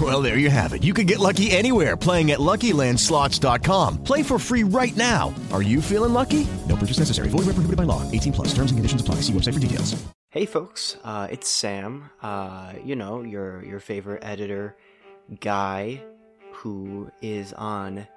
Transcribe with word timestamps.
Well, 0.00 0.20
there 0.20 0.38
you 0.38 0.50
have 0.50 0.72
it. 0.72 0.82
You 0.82 0.92
can 0.92 1.06
get 1.06 1.20
lucky 1.20 1.52
anywhere 1.52 1.96
playing 1.96 2.32
at 2.32 2.40
LuckyLandSlots.com. 2.40 4.02
Play 4.02 4.24
for 4.24 4.40
free 4.40 4.64
right 4.64 4.96
now. 4.96 5.32
Are 5.52 5.62
you 5.62 5.80
feeling 5.80 6.12
lucky? 6.12 6.48
No 6.68 6.74
purchase 6.74 6.98
necessary. 6.98 7.28
Void 7.28 7.46
where 7.46 7.54
prohibited 7.54 7.76
by 7.76 7.84
law. 7.84 8.02
18 8.10 8.32
plus. 8.32 8.48
Terms 8.48 8.72
and 8.72 8.78
conditions 8.78 9.00
apply. 9.00 9.16
See 9.16 9.32
website 9.32 9.54
for 9.54 9.60
details. 9.60 9.94
Hey, 10.30 10.46
folks. 10.46 10.96
Uh, 11.04 11.28
it's 11.30 11.48
Sam. 11.48 12.10
Uh, 12.20 12.72
you 12.84 12.96
know 12.96 13.22
your 13.22 13.64
your 13.64 13.78
favorite 13.78 14.24
editor 14.24 14.76
guy 15.40 16.02
who 16.54 17.08
is 17.22 17.52
on 17.52 18.08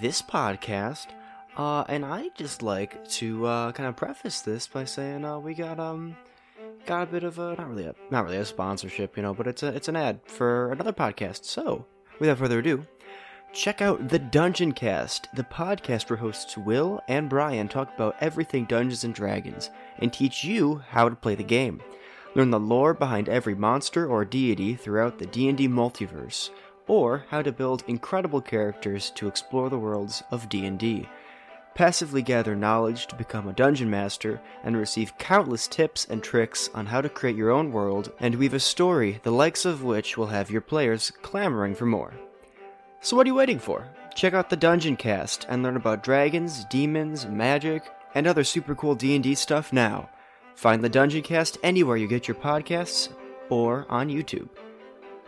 this 0.00 0.22
podcast. 0.22 1.08
Uh, 1.56 1.82
and 1.88 2.04
I 2.04 2.28
just 2.36 2.62
like 2.62 3.06
to 3.08 3.46
uh, 3.46 3.72
kind 3.72 3.88
of 3.88 3.96
preface 3.96 4.40
this 4.40 4.68
by 4.68 4.84
saying 4.84 5.24
uh, 5.24 5.40
we 5.40 5.54
got 5.54 5.80
um 5.80 6.16
got 6.86 7.08
a 7.08 7.10
bit 7.10 7.24
of 7.24 7.38
a 7.38 7.54
not 7.56 7.68
really 7.68 7.86
a 7.86 7.94
not 8.10 8.24
really 8.24 8.36
a 8.36 8.44
sponsorship, 8.44 9.16
you 9.16 9.22
know, 9.22 9.34
but 9.34 9.46
it's 9.46 9.62
a 9.62 9.68
it's 9.68 9.88
an 9.88 9.96
ad 9.96 10.20
for 10.24 10.72
another 10.72 10.92
podcast. 10.92 11.44
So, 11.44 11.86
without 12.18 12.38
further 12.38 12.58
ado, 12.58 12.86
check 13.52 13.80
out 13.80 14.08
the 14.08 14.18
Dungeon 14.18 14.72
Cast, 14.72 15.28
the 15.34 15.44
podcast 15.44 16.10
where 16.10 16.16
hosts 16.16 16.56
Will 16.56 17.00
and 17.08 17.28
Brian 17.28 17.68
talk 17.68 17.94
about 17.94 18.16
everything 18.20 18.64
Dungeons 18.64 19.04
and 19.04 19.14
Dragons 19.14 19.70
and 19.98 20.12
teach 20.12 20.44
you 20.44 20.82
how 20.88 21.08
to 21.08 21.16
play 21.16 21.34
the 21.34 21.44
game. 21.44 21.80
Learn 22.34 22.50
the 22.50 22.60
lore 22.60 22.94
behind 22.94 23.28
every 23.28 23.54
monster 23.54 24.06
or 24.06 24.24
deity 24.24 24.74
throughout 24.74 25.18
the 25.18 25.26
D&D 25.26 25.68
multiverse, 25.68 26.50
or 26.88 27.24
how 27.28 27.42
to 27.42 27.52
build 27.52 27.84
incredible 27.86 28.40
characters 28.40 29.10
to 29.10 29.28
explore 29.28 29.70
the 29.70 29.78
worlds 29.78 30.22
of 30.32 30.48
D&D. 30.48 31.08
Passively 31.74 32.22
gather 32.22 32.54
knowledge 32.54 33.08
to 33.08 33.16
become 33.16 33.48
a 33.48 33.52
dungeon 33.52 33.90
master 33.90 34.40
and 34.62 34.76
receive 34.76 35.18
countless 35.18 35.66
tips 35.66 36.06
and 36.08 36.22
tricks 36.22 36.70
on 36.72 36.86
how 36.86 37.00
to 37.00 37.08
create 37.08 37.34
your 37.34 37.50
own 37.50 37.72
world 37.72 38.12
and 38.20 38.36
weave 38.36 38.54
a 38.54 38.60
story 38.60 39.18
the 39.24 39.32
likes 39.32 39.64
of 39.64 39.82
which 39.82 40.16
will 40.16 40.28
have 40.28 40.52
your 40.52 40.60
players 40.60 41.10
clamoring 41.22 41.74
for 41.74 41.86
more. 41.86 42.14
So 43.00 43.16
what 43.16 43.26
are 43.26 43.30
you 43.30 43.34
waiting 43.34 43.58
for? 43.58 43.88
Check 44.14 44.34
out 44.34 44.50
the 44.50 44.56
Dungeon 44.56 44.96
Cast 44.96 45.46
and 45.48 45.64
learn 45.64 45.76
about 45.76 46.04
dragons, 46.04 46.64
demons, 46.66 47.26
magic, 47.26 47.90
and 48.14 48.28
other 48.28 48.44
super 48.44 48.76
cool 48.76 48.94
D&D 48.94 49.34
stuff 49.34 49.72
now. 49.72 50.08
Find 50.54 50.82
the 50.82 50.88
Dungeon 50.88 51.22
Cast 51.22 51.58
anywhere 51.64 51.96
you 51.96 52.06
get 52.06 52.28
your 52.28 52.36
podcasts 52.36 53.08
or 53.50 53.84
on 53.88 54.08
YouTube. 54.08 54.48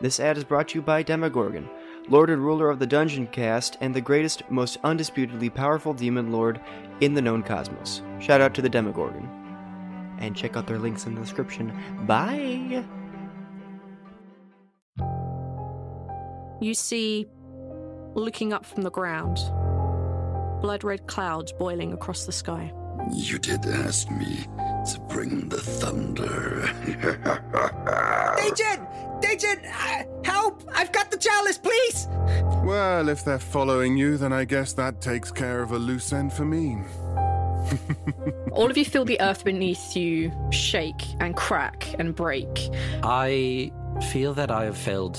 This 0.00 0.20
ad 0.20 0.36
is 0.36 0.44
brought 0.44 0.68
to 0.68 0.74
you 0.76 0.82
by 0.82 1.02
Demogorgon, 1.02 1.68
Lord 2.08 2.30
and 2.30 2.44
ruler 2.44 2.70
of 2.70 2.78
the 2.78 2.86
Dungeon 2.86 3.26
Cast 3.26 3.76
and 3.80 3.92
the 3.92 4.00
greatest, 4.00 4.48
most 4.48 4.78
undisputedly 4.84 5.50
powerful 5.50 5.92
demon 5.92 6.30
lord 6.30 6.60
in 7.00 7.14
the 7.14 7.22
known 7.22 7.42
cosmos. 7.42 8.00
Shout 8.20 8.40
out 8.40 8.54
to 8.54 8.62
the 8.62 8.68
Demogorgon. 8.68 9.28
And 10.18 10.36
check 10.36 10.56
out 10.56 10.68
their 10.68 10.78
links 10.78 11.04
in 11.04 11.14
the 11.14 11.20
description. 11.20 11.76
Bye! 12.06 12.84
You 16.60 16.74
see, 16.74 17.26
looking 18.14 18.52
up 18.52 18.64
from 18.64 18.82
the 18.82 18.90
ground, 18.90 19.36
blood 20.62 20.84
red 20.84 21.06
clouds 21.08 21.52
boiling 21.52 21.92
across 21.92 22.24
the 22.24 22.32
sky. 22.32 22.72
You 23.12 23.38
did 23.38 23.66
ask 23.66 24.10
me 24.10 24.46
to 24.92 25.00
bring 25.08 25.48
the 25.48 25.58
thunder. 25.58 26.70
Agent! 28.42 28.88
Agent! 29.24 29.60
Uh, 29.64 30.04
help! 30.24 30.62
I've 30.74 30.92
got 30.92 31.10
the 31.10 31.16
chalice, 31.16 31.58
please! 31.58 32.08
Well, 32.64 33.08
if 33.08 33.24
they're 33.24 33.38
following 33.38 33.96
you, 33.96 34.16
then 34.16 34.32
I 34.32 34.44
guess 34.44 34.72
that 34.74 35.00
takes 35.00 35.30
care 35.30 35.62
of 35.62 35.72
a 35.72 35.78
loose 35.78 36.12
end 36.12 36.32
for 36.32 36.44
me. 36.44 36.78
All 38.52 38.70
of 38.70 38.76
you 38.76 38.84
feel 38.84 39.04
the 39.04 39.20
earth 39.20 39.44
beneath 39.44 39.96
you 39.96 40.32
shake 40.50 41.02
and 41.20 41.36
crack 41.36 41.94
and 41.98 42.14
break. 42.14 42.70
I 43.02 43.72
feel 44.10 44.34
that 44.34 44.50
I 44.50 44.64
have 44.64 44.76
failed 44.76 45.18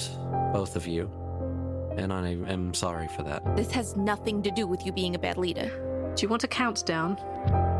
both 0.53 0.75
of 0.75 0.87
you, 0.87 1.11
and 1.97 2.13
I 2.13 2.29
am 2.29 2.73
sorry 2.73 3.07
for 3.09 3.23
that. 3.23 3.55
This 3.55 3.71
has 3.71 3.95
nothing 3.95 4.41
to 4.43 4.51
do 4.51 4.65
with 4.67 4.85
you 4.85 4.91
being 4.91 5.15
a 5.15 5.19
bad 5.19 5.37
leader. 5.37 5.69
Do 6.15 6.21
you 6.23 6.29
want 6.29 6.43
a 6.43 6.47
countdown? 6.47 7.17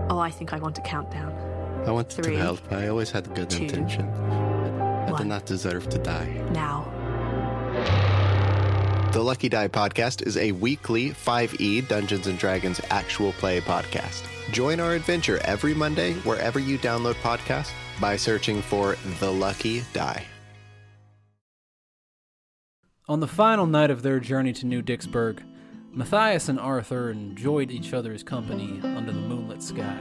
Oh, 0.09 0.19
I 0.19 0.29
think 0.29 0.53
I 0.53 0.57
want 0.57 0.77
a 0.77 0.81
countdown. 0.81 1.33
I 1.87 1.91
wanted 1.91 2.23
Three, 2.23 2.35
to 2.35 2.41
help. 2.41 2.71
I 2.71 2.87
always 2.87 3.11
had 3.11 3.33
good 3.33 3.49
two, 3.49 3.63
intention. 3.63 4.07
I 5.07 5.11
one. 5.11 5.21
did 5.21 5.27
not 5.27 5.45
deserve 5.45 5.89
to 5.89 5.97
die. 5.97 6.45
Now. 6.51 6.91
The 9.13 9.23
Lucky 9.23 9.49
Die 9.49 9.67
podcast 9.69 10.27
is 10.27 10.37
a 10.37 10.51
weekly 10.51 11.11
5e 11.11 11.87
Dungeons 11.87 12.27
and 12.27 12.37
Dragons 12.37 12.81
actual 12.89 13.31
play 13.33 13.61
podcast. 13.61 14.23
Join 14.51 14.79
our 14.79 14.93
adventure 14.93 15.39
every 15.43 15.73
Monday 15.73 16.13
wherever 16.15 16.59
you 16.59 16.77
download 16.77 17.15
podcasts 17.15 17.71
by 17.99 18.15
searching 18.15 18.61
for 18.61 18.95
The 19.19 19.31
Lucky 19.31 19.83
Die. 19.93 20.23
On 23.07 23.21
the 23.21 23.27
final 23.27 23.65
night 23.65 23.89
of 23.89 24.01
their 24.03 24.19
journey 24.19 24.51
to 24.53 24.65
New 24.65 24.81
Dixburg, 24.83 25.39
Matthias 25.93 26.49
and 26.49 26.59
Arthur 26.59 27.09
enjoyed 27.09 27.71
each 27.71 27.93
other's 27.93 28.21
company 28.21 28.81
under 28.83 29.13
the 29.13 29.21
moonlit 29.21 29.63
sky. 29.63 29.97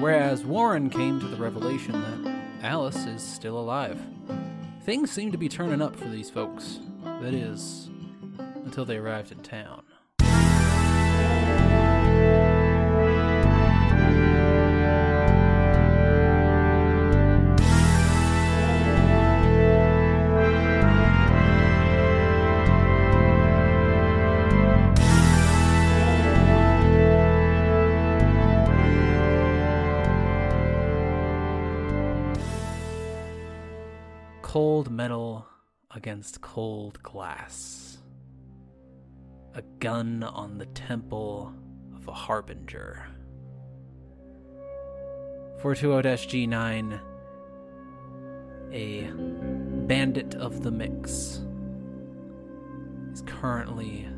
Whereas 0.00 0.44
Warren 0.44 0.90
came 0.90 1.20
to 1.20 1.26
the 1.26 1.36
revelation 1.36 1.92
that 1.92 2.37
Alice 2.62 3.06
is 3.06 3.22
still 3.22 3.58
alive. 3.58 4.00
Things 4.82 5.10
seem 5.10 5.30
to 5.32 5.38
be 5.38 5.48
turning 5.48 5.80
up 5.80 5.94
for 5.94 6.08
these 6.08 6.28
folks. 6.28 6.80
That 7.04 7.32
is, 7.34 7.88
until 8.64 8.84
they 8.84 8.96
arrived 8.96 9.30
in 9.30 9.38
town. 9.38 9.82
Cold 34.48 34.90
metal 34.90 35.46
against 35.90 36.40
cold 36.40 37.02
glass. 37.02 37.98
A 39.54 39.60
gun 39.78 40.22
on 40.22 40.56
the 40.56 40.64
temple 40.64 41.52
of 41.94 42.08
a 42.08 42.14
harbinger. 42.14 43.06
420-G9 45.60 46.98
a 48.72 49.10
bandit 49.86 50.34
of 50.36 50.62
the 50.62 50.70
mix 50.70 51.42
is 53.12 53.22
currently 53.26 54.08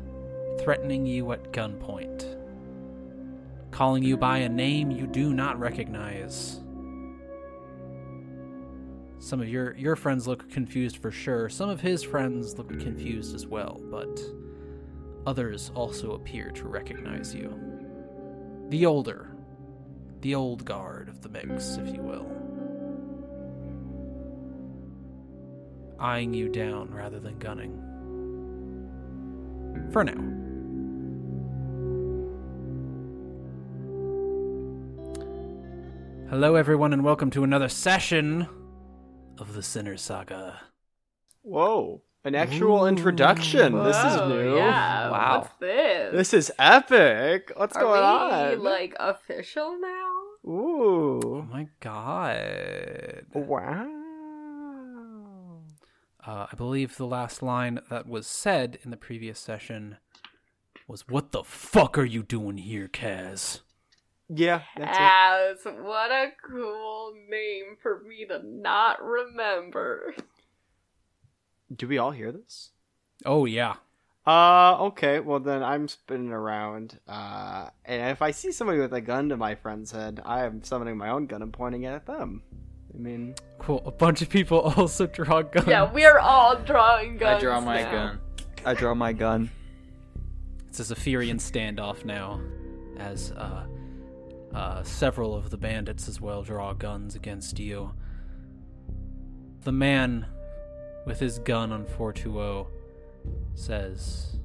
threatening 0.61 1.05
you 1.05 1.29
at 1.33 1.51
gunpoint, 1.51 2.37
calling 3.71 4.01
you 4.01 4.15
by 4.15 4.37
a 4.37 4.47
name 4.47 4.91
you 4.91 5.07
do 5.07 5.33
not 5.33 5.59
recognize. 5.59 6.60
Some 9.21 9.39
of 9.39 9.47
your 9.47 9.77
your 9.77 9.95
friends 9.95 10.27
look 10.27 10.49
confused 10.49 10.97
for 10.97 11.11
sure. 11.11 11.47
Some 11.47 11.69
of 11.69 11.79
his 11.79 12.01
friends 12.01 12.57
look 12.57 12.69
confused 12.79 13.35
as 13.35 13.45
well, 13.45 13.79
but 13.91 14.19
others 15.27 15.71
also 15.75 16.13
appear 16.13 16.49
to 16.49 16.67
recognize 16.67 17.35
you. 17.35 17.55
The 18.69 18.87
older, 18.87 19.29
the 20.21 20.33
old 20.33 20.65
guard 20.65 21.07
of 21.07 21.21
the 21.21 21.29
mix, 21.29 21.77
if 21.77 21.93
you 21.93 22.01
will. 22.01 22.25
Eyeing 25.99 26.33
you 26.33 26.49
down 26.49 26.91
rather 26.91 27.19
than 27.19 27.37
gunning. 27.37 27.77
For 29.91 30.03
now. 30.03 30.39
Hello, 36.31 36.55
everyone, 36.55 36.91
and 36.91 37.03
welcome 37.03 37.29
to 37.29 37.43
another 37.43 37.69
session 37.69 38.47
of 39.41 39.53
the 39.55 39.63
Sinner 39.63 39.97
Saga. 39.97 40.61
Whoa. 41.41 42.03
An 42.23 42.35
actual 42.35 42.85
introduction. 42.85 43.73
this 43.83 43.97
is 43.97 44.15
new. 44.29 44.55
yeah, 44.55 45.09
Wow. 45.09 45.39
what's 45.39 45.53
this? 45.59 46.13
This 46.13 46.33
is 46.35 46.51
epic. 46.59 47.51
What's 47.55 47.75
Are 47.75 47.81
going 47.81 47.99
we, 47.99 48.05
on? 48.57 48.63
like 48.63 48.95
official 48.99 49.75
now? 49.81 50.19
Ooh. 50.47 51.19
Oh 51.23 51.41
my 51.51 51.67
god. 51.79 53.25
Wow. 53.33 53.87
Uh, 56.25 56.45
I 56.51 56.55
believe 56.55 56.97
the 56.97 57.07
last 57.07 57.41
line 57.41 57.79
that 57.89 58.07
was 58.07 58.27
said 58.27 58.77
in 58.83 58.91
the 58.91 58.97
previous 58.97 59.39
session 59.39 59.97
was, 60.87 61.07
What 61.07 61.31
the 61.31 61.43
fuck 61.43 61.97
are 61.97 62.05
you 62.05 62.21
doing 62.21 62.57
here, 62.57 62.87
Kaz? 62.87 63.61
Yeah, 64.33 64.61
that's 64.77 64.97
it. 65.65 65.69
As 65.71 65.73
what 65.83 66.09
a 66.11 66.27
cool 66.47 67.13
name 67.29 67.75
for 67.81 68.01
me 68.07 68.25
to 68.29 68.41
not 68.45 69.03
remember. 69.03 70.15
Do 71.75 71.87
we 71.87 71.97
all 71.97 72.11
hear 72.11 72.31
this? 72.31 72.69
Oh, 73.25 73.45
yeah. 73.45 73.75
Uh, 74.25 74.77
okay. 74.85 75.19
Well, 75.19 75.39
then 75.39 75.63
I'm 75.63 75.87
spinning 75.87 76.31
around. 76.31 76.97
Uh, 77.07 77.69
and 77.83 78.09
if 78.11 78.21
I 78.21 78.31
see 78.31 78.51
somebody 78.53 78.79
with 78.79 78.93
a 78.93 79.01
gun 79.01 79.29
to 79.29 79.37
my 79.37 79.55
friend's 79.55 79.91
head, 79.91 80.21
I 80.23 80.45
am 80.45 80.63
summoning 80.63 80.97
my 80.97 81.09
own 81.09 81.25
gun 81.25 81.41
and 81.41 81.51
pointing 81.51 81.83
it 81.83 81.89
at 81.89 82.05
them. 82.05 82.41
I 82.93 82.97
mean, 82.97 83.35
Cool. 83.59 83.81
A 83.85 83.91
bunch 83.91 84.21
of 84.21 84.29
people 84.29 84.59
also 84.77 85.07
draw 85.07 85.41
guns. 85.41 85.67
Yeah, 85.67 85.91
we're 85.91 86.19
all 86.19 86.55
drawing 86.57 87.17
guns. 87.17 87.37
I 87.37 87.45
draw 87.45 87.59
my 87.61 87.81
now. 87.81 87.91
gun. 87.91 88.19
I 88.65 88.73
draw 88.75 88.93
my 88.93 89.11
gun. 89.13 89.49
It's 90.69 90.79
a 90.79 90.85
Zephyrian 90.85 91.37
standoff 91.37 92.05
now, 92.05 92.39
as 92.97 93.31
uh, 93.33 93.65
uh, 94.53 94.83
several 94.83 95.35
of 95.35 95.49
the 95.49 95.57
bandits 95.57 96.07
as 96.07 96.19
well 96.19 96.43
draw 96.43 96.73
guns 96.73 97.15
against 97.15 97.59
you. 97.59 97.93
The 99.63 99.71
man 99.71 100.25
with 101.05 101.19
his 101.19 101.39
gun 101.39 101.71
on 101.71 101.85
420 101.85 102.67
says, 103.53 104.37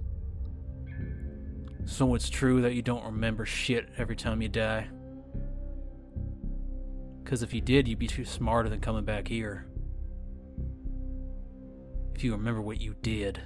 So 1.84 2.14
it's 2.14 2.28
true 2.28 2.60
that 2.62 2.74
you 2.74 2.82
don't 2.82 3.04
remember 3.04 3.44
shit 3.44 3.88
every 3.98 4.16
time 4.16 4.42
you 4.42 4.48
die? 4.48 4.88
Because 7.22 7.42
if 7.42 7.52
you 7.52 7.60
did, 7.60 7.88
you'd 7.88 7.98
be 7.98 8.06
too 8.06 8.24
smarter 8.24 8.68
than 8.68 8.80
coming 8.80 9.04
back 9.04 9.26
here. 9.26 9.66
If 12.14 12.22
you 12.22 12.32
remember 12.32 12.62
what 12.62 12.80
you 12.80 12.94
did. 13.02 13.40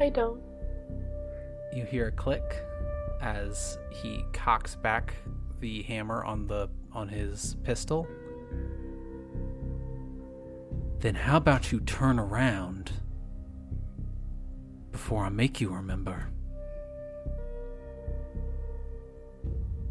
I 0.00 0.08
don't. 0.08 0.40
You 1.74 1.84
hear 1.84 2.06
a 2.06 2.12
click 2.12 2.62
as 3.20 3.78
he 3.90 4.24
cocks 4.32 4.76
back 4.76 5.14
the 5.60 5.82
hammer 5.82 6.24
on 6.24 6.46
the 6.46 6.68
on 6.92 7.08
his 7.08 7.56
pistol. 7.62 8.06
Then 11.00 11.14
how 11.14 11.36
about 11.36 11.72
you 11.72 11.80
turn 11.80 12.18
around 12.18 12.92
before 14.92 15.24
I 15.24 15.28
make 15.28 15.60
you 15.60 15.70
remember? 15.70 16.28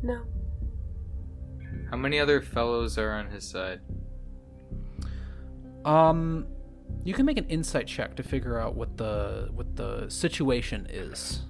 No. 0.01 0.21
How 1.91 1.97
many 1.97 2.19
other 2.19 2.41
fellows 2.41 2.97
are 2.97 3.11
on 3.11 3.29
his 3.29 3.47
side? 3.47 3.81
Um 5.85 6.47
you 7.03 7.13
can 7.13 7.25
make 7.25 7.37
an 7.37 7.47
insight 7.47 7.87
check 7.87 8.15
to 8.15 8.23
figure 8.23 8.57
out 8.59 8.75
what 8.75 8.97
the 8.97 9.49
what 9.53 9.75
the 9.75 10.09
situation 10.09 10.87
is. 10.89 11.41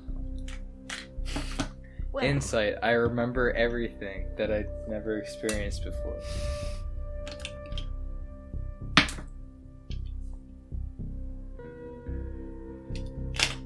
Insight. 2.21 2.75
I 2.83 2.91
remember 2.91 3.51
everything 3.51 4.27
that 4.37 4.51
I'd 4.51 4.69
never 4.87 5.17
experienced 5.17 5.83
before. 5.83 6.19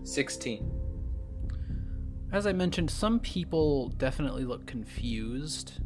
Sixteen. 0.03 0.71
As 2.31 2.47
I 2.47 2.53
mentioned, 2.53 2.89
some 2.89 3.19
people 3.19 3.89
definitely 3.89 4.43
look 4.45 4.65
confused. 4.65 5.79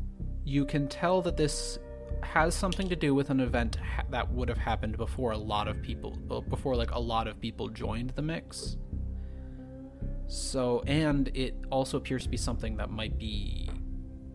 You 0.45 0.65
can 0.65 0.87
tell 0.87 1.21
that 1.23 1.37
this 1.37 1.79
has 2.23 2.53
something 2.55 2.87
to 2.87 2.95
do 2.95 3.13
with 3.13 3.29
an 3.29 3.39
event 3.39 3.77
ha- 3.77 4.03
that 4.11 4.31
would 4.31 4.47
have 4.47 4.57
happened 4.57 4.97
before 4.97 5.31
a 5.31 5.37
lot 5.37 5.67
of 5.67 5.81
people, 5.81 6.11
before 6.49 6.75
like 6.75 6.91
a 6.91 6.99
lot 6.99 7.27
of 7.27 7.39
people 7.41 7.67
joined 7.67 8.11
the 8.11 8.21
mix. 8.21 8.77
So, 10.31 10.81
and 10.87 11.29
it 11.33 11.55
also 11.69 11.97
appears 11.97 12.23
to 12.23 12.29
be 12.29 12.37
something 12.37 12.77
that 12.77 12.89
might 12.89 13.19
be 13.19 13.69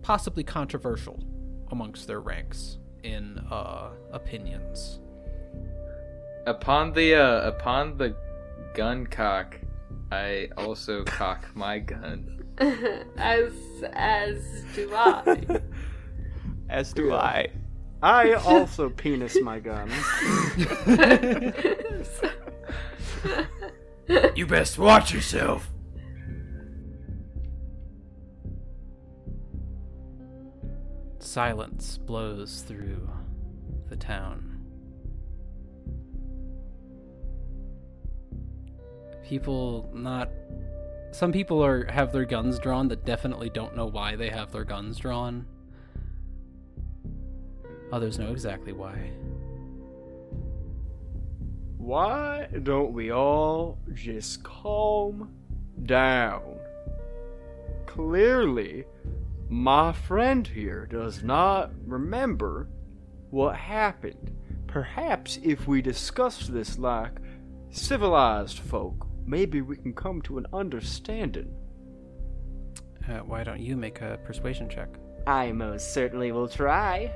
possibly 0.02 0.44
controversial 0.44 1.24
amongst 1.70 2.06
their 2.06 2.20
ranks 2.20 2.76
in 3.02 3.38
uh, 3.50 3.92
opinions. 4.12 5.00
Upon 6.46 6.92
the 6.92 7.14
uh, 7.14 7.48
upon 7.48 7.96
the 7.96 8.14
gun 8.74 9.06
cock, 9.06 9.58
I 10.12 10.50
also 10.58 11.02
cock 11.04 11.46
my 11.54 11.78
gun. 11.78 12.44
as 13.16 13.54
as 13.94 14.64
do 14.74 14.94
I. 14.94 15.46
As 16.68 16.92
do 16.92 17.14
I. 17.14 17.48
I 18.02 18.34
also 18.34 18.90
penis 19.02 19.40
my 19.40 19.60
gun. 19.60 19.88
You 24.34 24.46
best 24.46 24.76
watch 24.76 25.14
yourself. 25.14 25.70
Silence 31.36 31.98
blows 31.98 32.64
through 32.66 33.10
the 33.90 33.96
town. 33.96 34.58
People 39.22 39.90
not 39.92 40.30
some 41.10 41.32
people 41.32 41.62
are 41.62 41.84
have 41.92 42.10
their 42.10 42.24
guns 42.24 42.58
drawn 42.58 42.88
that 42.88 43.04
definitely 43.04 43.50
don't 43.50 43.76
know 43.76 43.84
why 43.84 44.16
they 44.16 44.30
have 44.30 44.50
their 44.50 44.64
guns 44.64 44.96
drawn. 44.96 45.44
Others 47.92 48.18
know 48.18 48.32
exactly 48.32 48.72
why. 48.72 49.10
Why 51.76 52.48
don't 52.62 52.94
we 52.94 53.12
all 53.12 53.78
just 53.92 54.42
calm 54.42 55.34
down? 55.84 56.58
Clearly, 57.84 58.86
my 59.48 59.92
friend 59.92 60.46
here 60.46 60.86
does 60.86 61.22
not 61.22 61.70
remember 61.84 62.68
what 63.30 63.56
happened. 63.56 64.32
Perhaps 64.66 65.38
if 65.42 65.66
we 65.66 65.80
discuss 65.80 66.48
this 66.48 66.78
like 66.78 67.12
civilized 67.70 68.58
folk, 68.58 69.06
maybe 69.26 69.60
we 69.60 69.76
can 69.76 69.92
come 69.92 70.20
to 70.22 70.38
an 70.38 70.46
understanding. 70.52 71.54
Uh, 73.08 73.18
why 73.18 73.44
don't 73.44 73.60
you 73.60 73.76
make 73.76 74.00
a 74.00 74.18
persuasion 74.24 74.68
check? 74.68 74.88
I 75.26 75.52
most 75.52 75.94
certainly 75.94 76.32
will 76.32 76.48
try. 76.48 77.12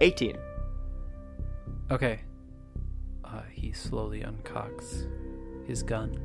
18. 0.00 0.36
Okay. 1.90 2.20
Uh, 3.24 3.42
he 3.52 3.72
slowly 3.72 4.22
uncocks 4.22 5.06
his 5.66 5.82
gun, 5.84 6.20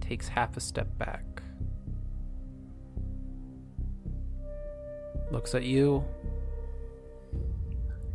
takes 0.00 0.28
half 0.28 0.56
a 0.56 0.60
step 0.60 0.86
back, 0.98 1.24
looks 5.30 5.54
at 5.54 5.62
you, 5.62 6.04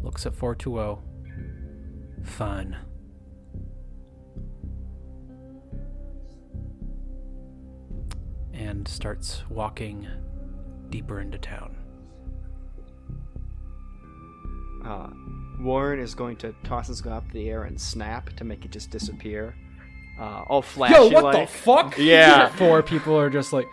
looks 0.01 0.25
at 0.25 0.36
420. 0.36 1.01
Fine. 2.24 2.77
And 8.53 8.88
starts 8.88 9.43
walking 9.50 10.08
deeper 10.89 11.20
into 11.20 11.38
town. 11.38 11.75
Uh, 14.86 15.10
Warren 15.60 16.00
is 16.00 16.13
going 16.13 16.38
to 16.38 16.53
toss 16.63 16.88
his 16.88 17.01
gun 17.01 17.13
up 17.13 17.25
in 17.27 17.32
the 17.34 17.50
air 17.50 17.63
and 17.63 17.79
snap 17.79 18.36
to 18.36 18.43
make 18.43 18.65
it 18.65 18.72
just 18.72 18.89
disappear. 18.89 19.55
Uh, 20.20 20.43
all 20.48 20.62
flashy 20.62 20.93
Yo, 20.93 21.08
what 21.10 21.24
like. 21.24 21.48
the 21.50 21.53
fuck? 21.58 21.98
Yeah. 21.98 22.48
Four 22.55 22.84
people 22.84 23.17
are 23.17 23.29
just 23.29 23.51
like, 23.51 23.67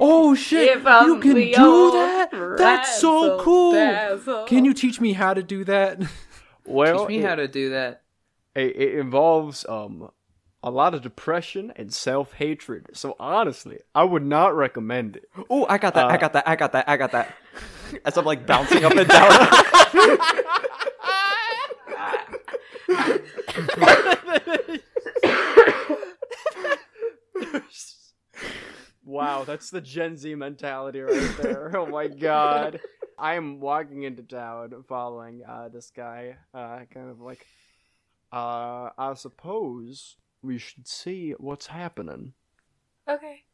oh 0.00 0.34
shit, 0.34 0.74
Give 0.74 0.86
'em 0.86 1.06
you 1.06 1.20
can 1.20 1.34
the 1.34 1.52
do 1.54 1.64
old 1.64 1.94
that? 1.94 2.30
That's 2.58 3.00
so 3.00 3.22
razzle 3.22 3.40
cool. 3.44 3.72
dazzle. 3.72 4.44
Can 4.46 4.64
you 4.64 4.74
teach 4.74 5.00
me 5.00 5.12
how 5.12 5.34
to 5.34 5.42
do 5.42 5.64
that? 5.64 6.00
Well, 6.66 7.00
Teach 7.00 7.08
me 7.08 7.18
it, 7.18 7.26
how 7.28 7.34
to 7.34 7.46
do 7.46 7.70
that. 7.70 8.00
It, 8.54 8.74
it 8.74 8.94
involves 8.98 9.66
um 9.68 10.08
a 10.62 10.70
lot 10.70 10.94
of 10.94 11.02
depression 11.02 11.70
and 11.76 11.92
self 11.92 12.32
hatred. 12.32 12.86
So 12.94 13.16
honestly, 13.20 13.80
I 13.94 14.04
would 14.04 14.24
not 14.24 14.56
recommend 14.56 15.16
it. 15.16 15.28
Oh, 15.50 15.66
I 15.68 15.76
got 15.76 15.92
that. 15.92 16.06
I 16.10 16.14
Uh, 16.14 16.16
got 16.16 16.32
that. 16.32 16.48
I 16.48 16.56
got 16.56 16.72
that. 16.72 16.88
I 16.88 16.96
got 16.96 17.12
that. 17.12 17.34
As 18.06 18.16
I'm 18.16 18.24
like 18.24 18.46
bouncing 18.46 18.82
up 18.82 18.92
and 18.94 19.06
down. 19.06 19.48
Wow, 29.14 29.44
that's 29.44 29.70
the 29.70 29.80
Gen 29.80 30.16
Z 30.16 30.34
mentality 30.34 31.00
right 31.00 31.36
there. 31.40 31.70
Oh 31.76 31.86
my 31.86 32.08
god. 32.08 32.80
I 33.16 33.34
am 33.34 33.60
walking 33.60 34.02
into 34.02 34.24
town 34.24 34.74
following 34.88 35.42
uh, 35.48 35.68
this 35.68 35.92
guy, 35.94 36.36
uh, 36.52 36.80
kind 36.92 37.08
of 37.08 37.20
like, 37.20 37.46
uh, 38.32 38.90
I 38.98 39.14
suppose 39.14 40.16
we 40.42 40.58
should 40.58 40.88
see 40.88 41.32
what's 41.38 41.68
happening. 41.68 42.32
Okay. 43.08 43.44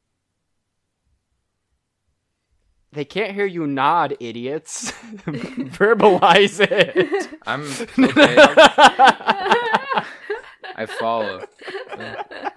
They 2.92 3.04
can't 3.04 3.32
hear 3.32 3.44
you 3.46 3.66
nod, 3.66 4.16
idiots. 4.18 4.92
Verbalize 5.26 6.58
it. 6.60 7.28
I'm 7.46 7.64
okay. 7.98 8.34
I 10.74 10.86
follow. 10.86 11.44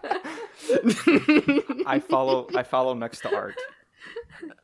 I 1.85 1.99
follow. 1.99 2.47
I 2.55 2.63
follow 2.63 2.93
next 2.93 3.21
to 3.21 3.35
Art. 3.35 3.55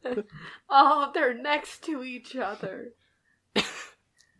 oh, 0.69 1.11
they're 1.13 1.33
next 1.33 1.83
to 1.85 2.03
each 2.03 2.35
other. 2.35 2.89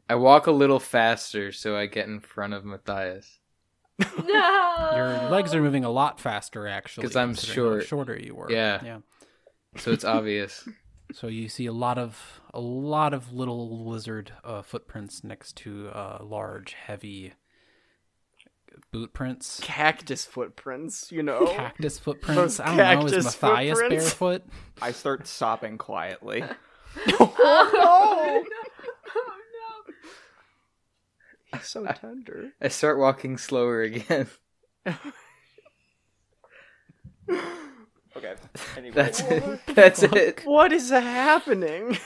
I 0.10 0.16
walk 0.16 0.48
a 0.48 0.52
little 0.52 0.80
faster 0.80 1.52
so 1.52 1.76
I 1.78 1.86
get 1.86 2.08
in 2.08 2.20
front 2.20 2.54
of 2.54 2.66
Matthias. 2.66 3.40
No. 4.26 4.92
Your 4.96 5.30
legs 5.30 5.54
are 5.54 5.62
moving 5.62 5.86
a 5.86 5.90
lot 5.92 6.20
faster, 6.20 6.68
actually. 6.68 7.04
'Cause 7.06 7.16
I'm 7.16 7.34
considering 7.36 7.66
how 7.68 7.74
short. 7.80 7.88
shorter 7.88 8.20
you 8.20 8.34
were. 8.36 8.52
Yeah. 8.52 8.84
Yeah. 8.84 8.98
So 9.78 9.92
it's 9.92 10.06
obvious. 10.06 10.68
So 11.14 11.28
you 11.28 11.48
see 11.50 11.66
a 11.68 11.72
lot 11.74 11.98
of 11.98 12.42
a 12.54 12.60
lot 12.60 13.14
of 13.14 13.32
little 13.34 13.88
lizard 13.88 14.32
uh, 14.44 14.62
footprints 14.62 15.24
next 15.24 15.56
to 15.58 15.90
uh, 15.90 16.20
large, 16.24 16.74
heavy 16.74 17.34
boot 18.92 19.14
prints. 19.14 19.60
Cactus 19.62 20.26
footprints, 20.26 21.12
you 21.12 21.24
know. 21.24 21.48
Cactus 21.48 22.00
footprints. 22.00 22.58
Those 22.58 22.60
I 22.60 22.66
don't 22.68 22.78
know. 22.78 23.06
Is 23.06 23.12
cactus 23.12 23.42
Matthias 23.42 23.80
footprints? 23.80 24.04
barefoot? 24.04 24.44
I 24.82 24.92
start 24.92 25.28
sobbing 25.28 25.78
quietly. 25.78 26.44
oh 27.20 27.72
no! 27.74 28.44
Oh 31.52 31.58
He's 31.58 31.68
so 31.68 31.84
tender. 31.84 32.52
I 32.62 32.68
start 32.68 33.00
walking 33.00 33.38
slower 33.38 33.82
again. 33.82 34.28
Okay. 38.18 38.36
Anyway. 38.76 38.96
That's 38.96 39.22
it. 39.22 39.60
That's 39.68 40.04
it. 40.04 40.42
What 40.44 40.74
is 40.74 40.90
happening? 40.90 41.98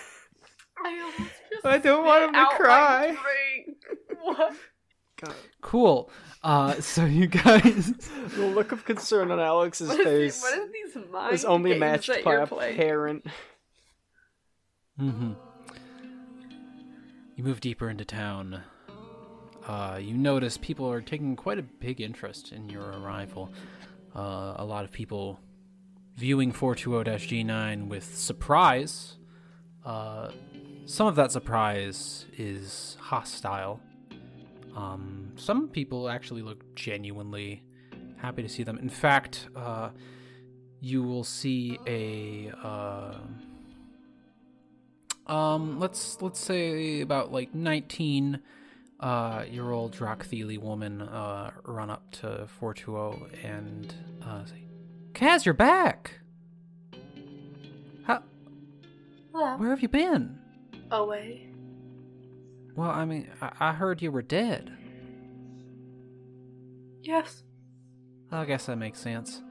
I 0.84 1.12
just 1.50 1.65
I 1.65 1.77
don't 1.77 2.06
want 2.06 2.25
him 2.25 2.34
to 2.34 2.46
spit 2.53 2.65
out 2.68 3.10
my 3.10 3.15
cry. 3.15 3.18
drink. 4.25 4.58
What? 5.27 5.36
Cool. 5.62 6.10
Uh, 6.44 6.74
so 6.82 7.06
you 7.06 7.27
guys. 7.27 7.94
The 8.34 8.48
look 8.48 8.72
of 8.72 8.84
concern 8.84 9.30
on 9.32 9.39
Alex's 9.39 9.89
What 9.89 10.00
is 10.00 10.06
face 10.06 10.34
these, 10.36 10.42
what 10.42 10.58
is 10.60 10.72
these 10.94 11.12
mind 11.12 11.34
is 11.34 11.46
only 11.46 11.72
games 11.72 11.80
matched 11.80 12.08
that 12.08 12.24
by 12.24 12.36
a 12.36 12.48
playing? 12.48 12.75
parent. 12.77 13.25
Mm-hmm. 15.00 15.34
You 17.36 17.44
move 17.44 17.60
deeper 17.62 17.89
into 17.89 18.06
town. 18.06 18.62
Uh, 19.68 20.00
you 20.01 20.13
notice 20.15 20.58
people 20.58 20.89
are 20.92 21.01
taking 21.01 21.36
quite 21.36 21.60
a 21.60 21.63
big 21.63 22.01
interest 22.01 22.51
in 22.51 22.70
your 22.70 22.84
arrival. 22.84 23.51
Uh, 24.15 24.56
a 24.58 24.65
lot 24.65 24.84
of 24.84 24.92
people 24.92 25.39
viewing 26.15 26.51
420-G9 26.51 27.88
with 27.88 28.18
surprise. 28.18 29.15
Uh, 29.86 30.30
some 30.86 31.08
of 31.08 31.15
that 31.15 31.32
surprise 31.32 32.25
is 32.38 32.98
hostile. 33.00 33.80
Um, 34.75 35.34
some 35.36 35.68
people 35.68 36.10
actually 36.10 36.42
look 36.42 36.75
genuinely 36.75 37.63
happy 38.18 38.42
to 38.42 38.50
see 38.50 38.63
them. 38.63 38.77
In 38.77 38.89
fact, 38.89 39.48
uh, 39.56 39.89
you 40.80 41.03
will 41.03 41.24
see 41.24 41.77
a 41.88 42.51
uh, 42.63 43.18
um, 45.27 45.80
let's 45.80 46.22
let's 46.22 46.39
say 46.39 47.01
about 47.01 47.32
like 47.32 47.53
19 47.53 48.39
uh, 49.00 49.46
year 49.50 49.72
old 49.72 49.96
Draktheli 49.96 50.58
woman 50.58 51.01
uh, 51.01 51.51
run 51.65 51.89
up 51.89 52.10
to 52.12 52.48
420 52.60 53.46
and 53.46 53.94
uh, 54.25 54.46
say, 54.46 54.63
Kaz, 55.13 55.46
you're 55.46 55.53
back! 55.53 56.20
How, 58.06 58.24
Hello. 59.34 59.58
where 59.58 59.70
have 59.70 59.82
you 59.82 59.89
been? 59.89 60.39
Away. 60.92 61.52
Well, 62.75 62.89
I 62.89 63.06
mean, 63.06 63.30
I, 63.42 63.51
I 63.60 63.72
heard 63.74 64.01
you 64.01 64.12
were 64.12 64.22
dead. 64.22 64.72
Yes. 67.01 67.44
I 68.32 68.46
guess 68.46 68.65
that 68.65 68.77
makes 68.77 69.00
sense. 69.00 69.42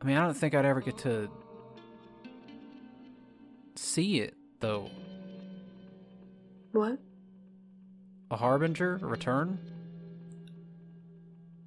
I 0.00 0.04
mean, 0.04 0.16
I 0.16 0.24
don't 0.24 0.34
think 0.36 0.54
I'd 0.54 0.64
ever 0.64 0.80
get 0.80 0.98
to 0.98 1.28
see 3.74 4.20
it, 4.20 4.34
though. 4.60 4.90
What? 6.72 6.98
A 8.30 8.36
harbinger? 8.36 9.00
A 9.02 9.06
return? 9.06 9.58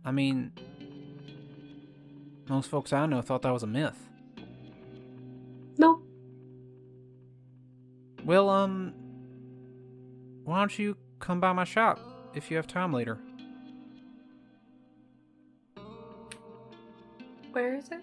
I 0.04 0.12
mean, 0.12 0.52
most 2.48 2.70
folks 2.70 2.94
I 2.94 3.06
know 3.08 3.22
thought 3.22 3.42
that 3.42 3.54
was 3.54 3.64
a 3.64 3.68
myth. 3.68 3.98
No. 5.78 6.02
Well, 8.24 8.50
um, 8.50 8.94
why 10.46 10.60
don't 10.60 10.78
you 10.78 10.96
come 11.20 11.40
by 11.40 11.52
my 11.52 11.64
shop 11.64 12.00
if 12.34 12.50
you 12.50 12.58
have 12.58 12.68
time 12.68 12.94
later? 12.94 13.20
Where 17.52 17.76
is 17.76 17.90
it? 17.90 18.02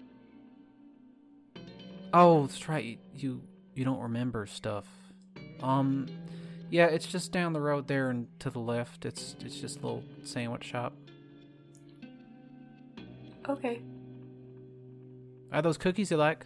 Oh, 2.13 2.45
that's 2.45 2.67
right. 2.67 2.99
You 3.15 3.41
you 3.75 3.85
don't 3.85 4.01
remember 4.01 4.45
stuff. 4.45 4.85
Um, 5.61 6.07
yeah, 6.69 6.85
it's 6.85 7.05
just 7.05 7.31
down 7.31 7.53
the 7.53 7.61
road 7.61 7.87
there 7.87 8.09
and 8.09 8.27
to 8.39 8.49
the 8.49 8.59
left. 8.59 9.05
It's 9.05 9.35
it's 9.39 9.59
just 9.59 9.79
a 9.79 9.81
little 9.81 10.03
sandwich 10.23 10.65
shop. 10.65 10.93
Okay. 13.47 13.81
Are 15.51 15.61
those 15.61 15.77
cookies 15.77 16.11
you 16.11 16.17
like? 16.17 16.45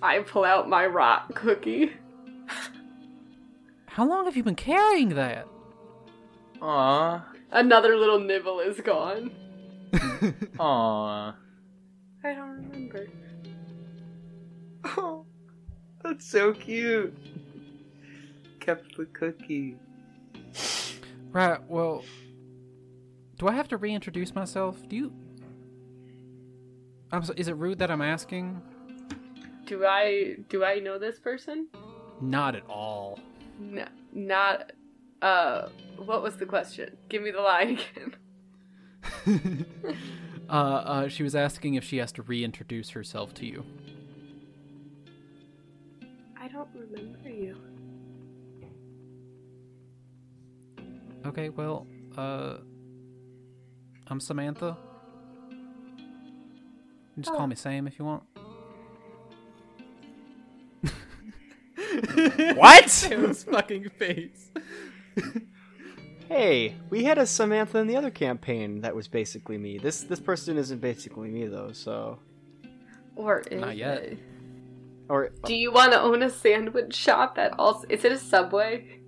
I 0.00 0.20
pull 0.20 0.44
out 0.44 0.68
my 0.68 0.86
rock 0.86 1.34
cookie. 1.34 1.92
How 3.98 4.06
long 4.06 4.26
have 4.26 4.36
you 4.36 4.44
been 4.44 4.54
carrying 4.54 5.08
that? 5.16 5.48
Aww. 6.62 7.20
Another 7.50 7.96
little 7.96 8.20
nibble 8.20 8.60
is 8.60 8.80
gone. 8.80 9.32
Aww. 9.92 11.34
I 12.22 12.32
don't 12.32 12.70
remember. 12.70 13.08
Oh, 14.84 15.26
that's 16.04 16.30
so 16.30 16.52
cute. 16.52 17.12
Kept 18.60 18.96
the 18.96 19.06
cookie. 19.06 19.76
Right. 21.32 21.60
Well, 21.68 22.04
do 23.36 23.48
I 23.48 23.52
have 23.52 23.66
to 23.66 23.76
reintroduce 23.78 24.32
myself? 24.32 24.76
Do 24.88 24.94
you? 24.94 25.12
I'm 27.10 27.24
so, 27.24 27.34
is 27.36 27.48
it 27.48 27.56
rude 27.56 27.80
that 27.80 27.90
I'm 27.90 28.02
asking? 28.02 28.62
Do 29.66 29.84
I 29.84 30.36
do 30.48 30.64
I 30.64 30.78
know 30.78 31.00
this 31.00 31.18
person? 31.18 31.66
Not 32.20 32.54
at 32.54 32.62
all. 32.68 33.18
No, 33.58 33.86
not. 34.12 34.72
Uh, 35.20 35.68
what 35.96 36.22
was 36.22 36.36
the 36.36 36.46
question? 36.46 36.96
Give 37.08 37.22
me 37.22 37.30
the 37.30 37.40
line 37.40 37.78
again. 39.26 39.66
uh, 40.48 40.52
uh, 40.52 41.08
she 41.08 41.22
was 41.22 41.34
asking 41.34 41.74
if 41.74 41.84
she 41.84 41.96
has 41.98 42.12
to 42.12 42.22
reintroduce 42.22 42.90
herself 42.90 43.34
to 43.34 43.46
you. 43.46 43.64
I 46.40 46.48
don't 46.48 46.68
remember 46.74 47.28
you. 47.28 47.56
Okay, 51.26 51.48
well, 51.48 51.86
uh, 52.16 52.58
I'm 54.06 54.20
Samantha. 54.20 54.76
You 57.16 57.22
Just 57.22 57.34
Oh. 57.34 57.38
call 57.38 57.46
me 57.48 57.56
Sam 57.56 57.86
if 57.88 57.98
you 57.98 58.04
want. 58.04 58.22
What? 62.56 62.88
Sam's 62.90 63.44
fucking 63.44 63.88
face. 63.90 64.50
Hey, 66.28 66.74
we 66.90 67.04
had 67.04 67.16
a 67.18 67.26
Samantha 67.26 67.78
in 67.78 67.86
the 67.86 67.96
other 67.96 68.10
campaign 68.10 68.82
that 68.82 68.94
was 68.94 69.08
basically 69.08 69.56
me. 69.58 69.78
This 69.78 70.02
this 70.02 70.20
person 70.20 70.58
isn't 70.58 70.80
basically 70.80 71.30
me 71.30 71.46
though, 71.46 71.72
so 71.72 72.18
Or 73.16 73.40
is 73.50 73.60
Not 73.60 73.76
yet. 73.76 74.02
it? 74.02 74.18
or 75.08 75.30
Do 75.44 75.54
you 75.54 75.72
want 75.72 75.92
to 75.92 76.00
own 76.00 76.22
a 76.22 76.28
sandwich 76.28 76.94
shop 76.94 77.36
that 77.36 77.54
also 77.58 77.86
is 77.88 78.04
it 78.04 78.12
a 78.12 78.18
Subway? 78.18 79.00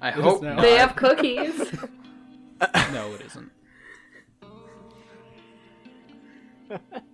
I 0.00 0.10
hope 0.10 0.42
not. 0.42 0.60
They 0.60 0.74
have 0.76 0.94
cookies. 0.94 1.58
no, 2.92 3.14
it 3.14 3.22
isn't. 3.26 3.50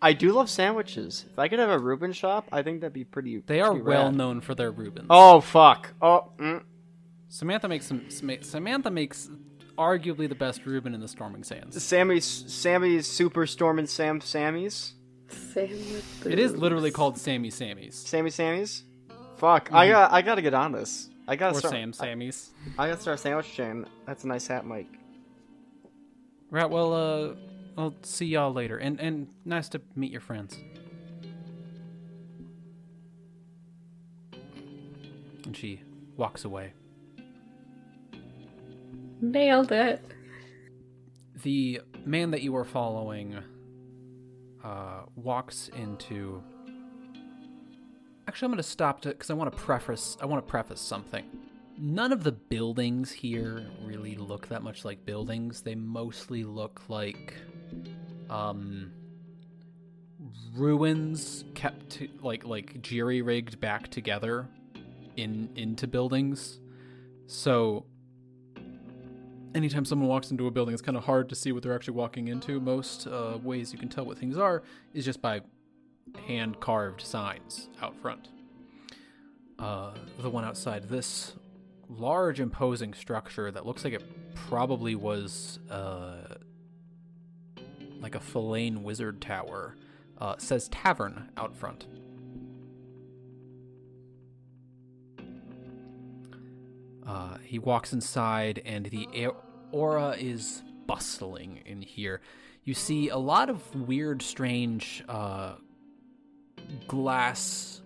I 0.00 0.12
do 0.12 0.32
love 0.32 0.48
sandwiches. 0.48 1.24
If 1.32 1.38
I 1.38 1.48
could 1.48 1.58
have 1.58 1.70
a 1.70 1.78
Reuben 1.78 2.12
shop, 2.12 2.48
I 2.52 2.62
think 2.62 2.80
that'd 2.82 2.92
be 2.92 3.04
pretty. 3.04 3.38
They 3.38 3.60
are 3.60 3.70
pretty 3.70 3.84
well 3.84 4.04
rad. 4.06 4.14
known 4.16 4.40
for 4.40 4.54
their 4.54 4.70
Reubens. 4.70 5.06
Oh 5.10 5.40
fuck! 5.40 5.92
Oh, 6.00 6.30
mm. 6.38 6.62
Samantha 7.28 7.68
makes 7.68 7.86
some. 7.86 8.04
Samantha 8.40 8.90
makes 8.90 9.28
arguably 9.76 10.28
the 10.28 10.34
best 10.34 10.64
Reuben 10.66 10.94
in 10.94 11.00
the 11.00 11.08
Storming 11.08 11.42
Sands. 11.42 11.82
Sammy's 11.82 12.24
Sammy's 12.24 13.06
Super 13.06 13.46
Storm 13.46 13.78
and 13.78 13.88
Sam 13.88 14.20
Sammy's. 14.20 14.94
Sam 15.28 15.68
with 15.68 16.26
It 16.26 16.38
is 16.38 16.54
literally 16.56 16.90
called 16.90 17.18
Sammy 17.18 17.50
Sammy's. 17.50 17.94
Sammy 17.96 18.30
Sammy's. 18.30 18.84
Fuck, 19.36 19.70
I 19.72 19.86
Mhm. 19.86 19.90
got 19.90 20.12
I 20.12 20.22
gotta 20.22 20.42
get 20.42 20.54
on 20.54 20.72
this. 20.72 21.10
I 21.26 21.36
gotta 21.36 21.56
Or 21.56 21.58
start. 21.58 21.72
Sam 21.74 21.92
Sammy's. 21.92 22.50
I, 22.78 22.84
I 22.84 22.88
gotta 22.88 23.00
start 23.02 23.18
a 23.18 23.20
sandwich 23.20 23.52
chain. 23.52 23.84
That's 24.06 24.24
a 24.24 24.28
nice 24.28 24.46
hat, 24.46 24.64
Mike. 24.64 24.86
Right. 26.50 26.68
Well, 26.70 26.92
uh, 26.94 27.34
I'll 27.78 27.94
see 28.02 28.26
y'all 28.26 28.52
later, 28.52 28.76
and 28.76 29.00
and 29.00 29.28
nice 29.44 29.68
to 29.68 29.80
meet 29.94 30.10
your 30.10 30.20
friends. 30.20 30.58
And 35.44 35.56
she 35.56 35.82
walks 36.16 36.44
away. 36.44 36.72
Nailed 39.20 39.70
it. 39.70 40.04
The 41.44 41.80
man 42.04 42.32
that 42.32 42.42
you 42.42 42.56
are 42.56 42.64
following 42.64 43.38
uh, 44.64 45.02
walks 45.14 45.70
into. 45.76 46.42
Actually, 48.26 48.46
I'm 48.46 48.52
going 48.52 48.56
to 48.56 48.62
stop 48.64 49.00
to 49.02 49.10
because 49.10 49.30
I 49.30 49.34
want 49.34 49.52
to 49.52 49.56
preface. 49.56 50.16
I 50.20 50.26
want 50.26 50.44
to 50.44 50.50
preface 50.50 50.80
something. 50.80 51.24
None 51.80 52.12
of 52.12 52.24
the 52.24 52.32
buildings 52.32 53.12
here 53.12 53.64
really 53.84 54.16
look 54.16 54.48
that 54.48 54.62
much 54.62 54.84
like 54.84 55.04
buildings. 55.06 55.62
They 55.62 55.76
mostly 55.76 56.42
look 56.42 56.82
like 56.88 57.34
um, 58.28 58.92
ruins 60.54 61.44
kept 61.54 61.90
to, 61.90 62.08
like 62.20 62.44
like 62.44 62.82
jury 62.82 63.22
rigged 63.22 63.60
back 63.60 63.88
together 63.88 64.48
in 65.16 65.50
into 65.54 65.86
buildings. 65.86 66.58
So 67.26 67.86
anytime 69.54 69.84
someone 69.84 70.08
walks 70.08 70.30
into 70.30 70.46
a 70.46 70.50
building, 70.50 70.72
it's 70.72 70.82
kind 70.82 70.96
of 70.96 71.04
hard 71.04 71.28
to 71.28 71.34
see 71.34 71.52
what 71.52 71.62
they're 71.62 71.74
actually 71.74 71.94
walking 71.94 72.28
into. 72.28 72.60
Most 72.60 73.06
uh, 73.06 73.38
ways 73.42 73.72
you 73.72 73.78
can 73.78 73.88
tell 73.88 74.04
what 74.04 74.18
things 74.18 74.36
are 74.36 74.62
is 74.94 75.04
just 75.04 75.22
by 75.22 75.42
hand 76.26 76.58
carved 76.60 77.02
signs 77.02 77.68
out 77.80 77.94
front. 78.00 78.28
Uh, 79.58 79.92
the 80.20 80.30
one 80.30 80.44
outside 80.44 80.88
this 80.88 81.34
large, 81.88 82.40
imposing 82.40 82.94
structure 82.94 83.50
that 83.50 83.66
looks 83.66 83.84
like 83.84 83.92
it 83.92 84.04
probably 84.34 84.94
was 84.94 85.58
uh, 85.70 86.36
like 88.00 88.14
a 88.14 88.20
Filane 88.20 88.82
wizard 88.82 89.20
tower 89.20 89.76
uh, 90.18 90.36
says 90.38 90.68
tavern 90.68 91.30
out 91.36 91.56
front. 91.56 91.86
Uh, 97.06 97.38
he 97.42 97.58
walks 97.58 97.92
inside, 97.92 98.60
and 98.66 98.86
the 98.86 99.28
aura 99.72 100.14
is 100.18 100.62
bustling 100.86 101.62
in 101.64 101.80
here. 101.80 102.20
You 102.64 102.74
see 102.74 103.08
a 103.08 103.16
lot 103.16 103.48
of 103.48 103.74
weird, 103.74 104.20
strange 104.20 105.02
uh, 105.08 105.54
glass 106.86 107.77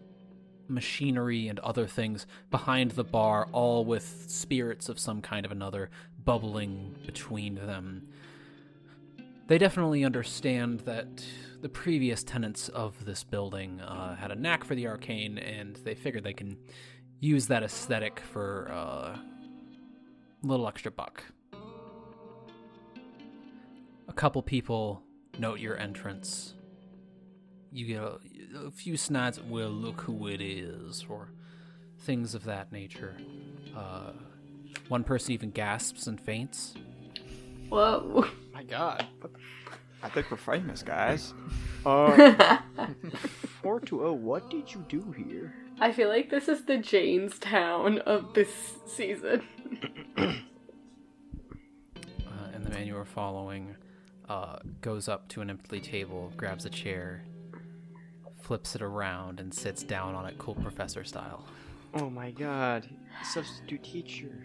machinery 0.73 1.49
and 1.49 1.59
other 1.61 1.87
things 1.87 2.27
behind 2.51 2.93
the 2.93 3.05
bar, 3.05 3.49
all 3.53 3.85
with 3.85 4.25
spirits 4.29 4.89
of 4.89 4.99
some 4.99 5.21
kind 5.21 5.47
of 5.47 5.53
another 5.53 5.91
bubbling 6.25 6.97
between 7.07 7.55
them. 7.55 8.09
They 9.49 9.59
definitely 9.59 10.05
understand 10.05 10.81
that 10.81 11.25
the 11.61 11.69
previous 11.69 12.25
tenants 12.25 12.69
of 12.69 13.05
this 13.05 13.23
building 13.23 13.81
uh, 13.81 14.17
had 14.17 14.31
a 14.31 14.35
knack 14.35 14.65
for 14.65 14.75
the 14.75 14.87
arcane, 14.87 15.39
and 15.39 15.77
they 15.77 15.95
figured 15.95 16.25
they 16.25 16.33
can 16.33 16.57
use 17.21 17.47
that 17.47 17.63
aesthetic 17.63 18.19
for 18.21 18.69
uh, 18.73 19.17
a 19.17 19.21
little 20.43 20.67
extra 20.67 20.91
buck. 20.91 21.23
A 24.09 24.13
couple 24.13 24.43
people 24.43 25.03
note 25.39 25.61
your 25.61 25.79
entrance. 25.79 26.55
You 27.73 27.87
get 27.87 28.03
a, 28.03 28.19
a 28.67 28.71
few 28.71 28.97
snides, 28.97 29.41
well, 29.41 29.71
look 29.71 30.03
who 30.03 30.29
it 30.29 30.41
is, 30.41 31.07
or 31.09 31.29
things 32.01 32.35
of 32.35 32.45
that 32.45 32.71
nature. 32.73 33.17
Uh, 33.77 34.13
one 34.89 35.05
person 35.05 35.33
even 35.33 35.51
gasps 35.51 36.07
and 36.07 36.21
faints. 36.21 36.75
Whoa. 37.69 38.27
My 38.53 38.63
God. 38.63 39.07
I 40.03 40.09
think 40.09 40.31
we're 40.31 40.37
famous, 40.37 40.83
guys. 40.83 41.33
Uh, 41.85 42.59
420, 43.61 44.19
what 44.19 44.49
did 44.49 44.73
you 44.73 44.85
do 44.89 45.13
here? 45.17 45.53
I 45.81 45.91
feel 45.91 46.09
like 46.09 46.31
this 46.31 46.47
is 46.47 46.65
the 46.65 46.75
Janestown 46.75 47.99
of 47.99 48.35
this 48.35 48.49
season. 48.87 49.43
Uh, 50.17 50.35
and 52.55 52.65
the 52.65 52.71
man 52.71 52.87
you 52.87 52.97
are 52.97 53.05
following 53.05 53.75
uh, 54.29 54.59
goes 54.81 55.09
up 55.09 55.27
to 55.31 55.41
an 55.41 55.51
empty 55.51 55.81
table, 55.81 56.33
grabs 56.37 56.65
a 56.67 56.71
chair, 56.71 57.25
flips 58.53 58.75
it 58.75 58.83
around, 58.83 59.41
and 59.41 59.55
sits 59.55 59.83
down 59.83 60.15
on 60.15 60.27
it, 60.27 60.37
cool 60.37 60.55
professor 60.57 61.03
style. 61.05 61.43
Oh 61.95 62.11
my 62.11 62.31
god. 62.31 62.87
Substitute 63.25 63.83
teacher. 63.83 64.45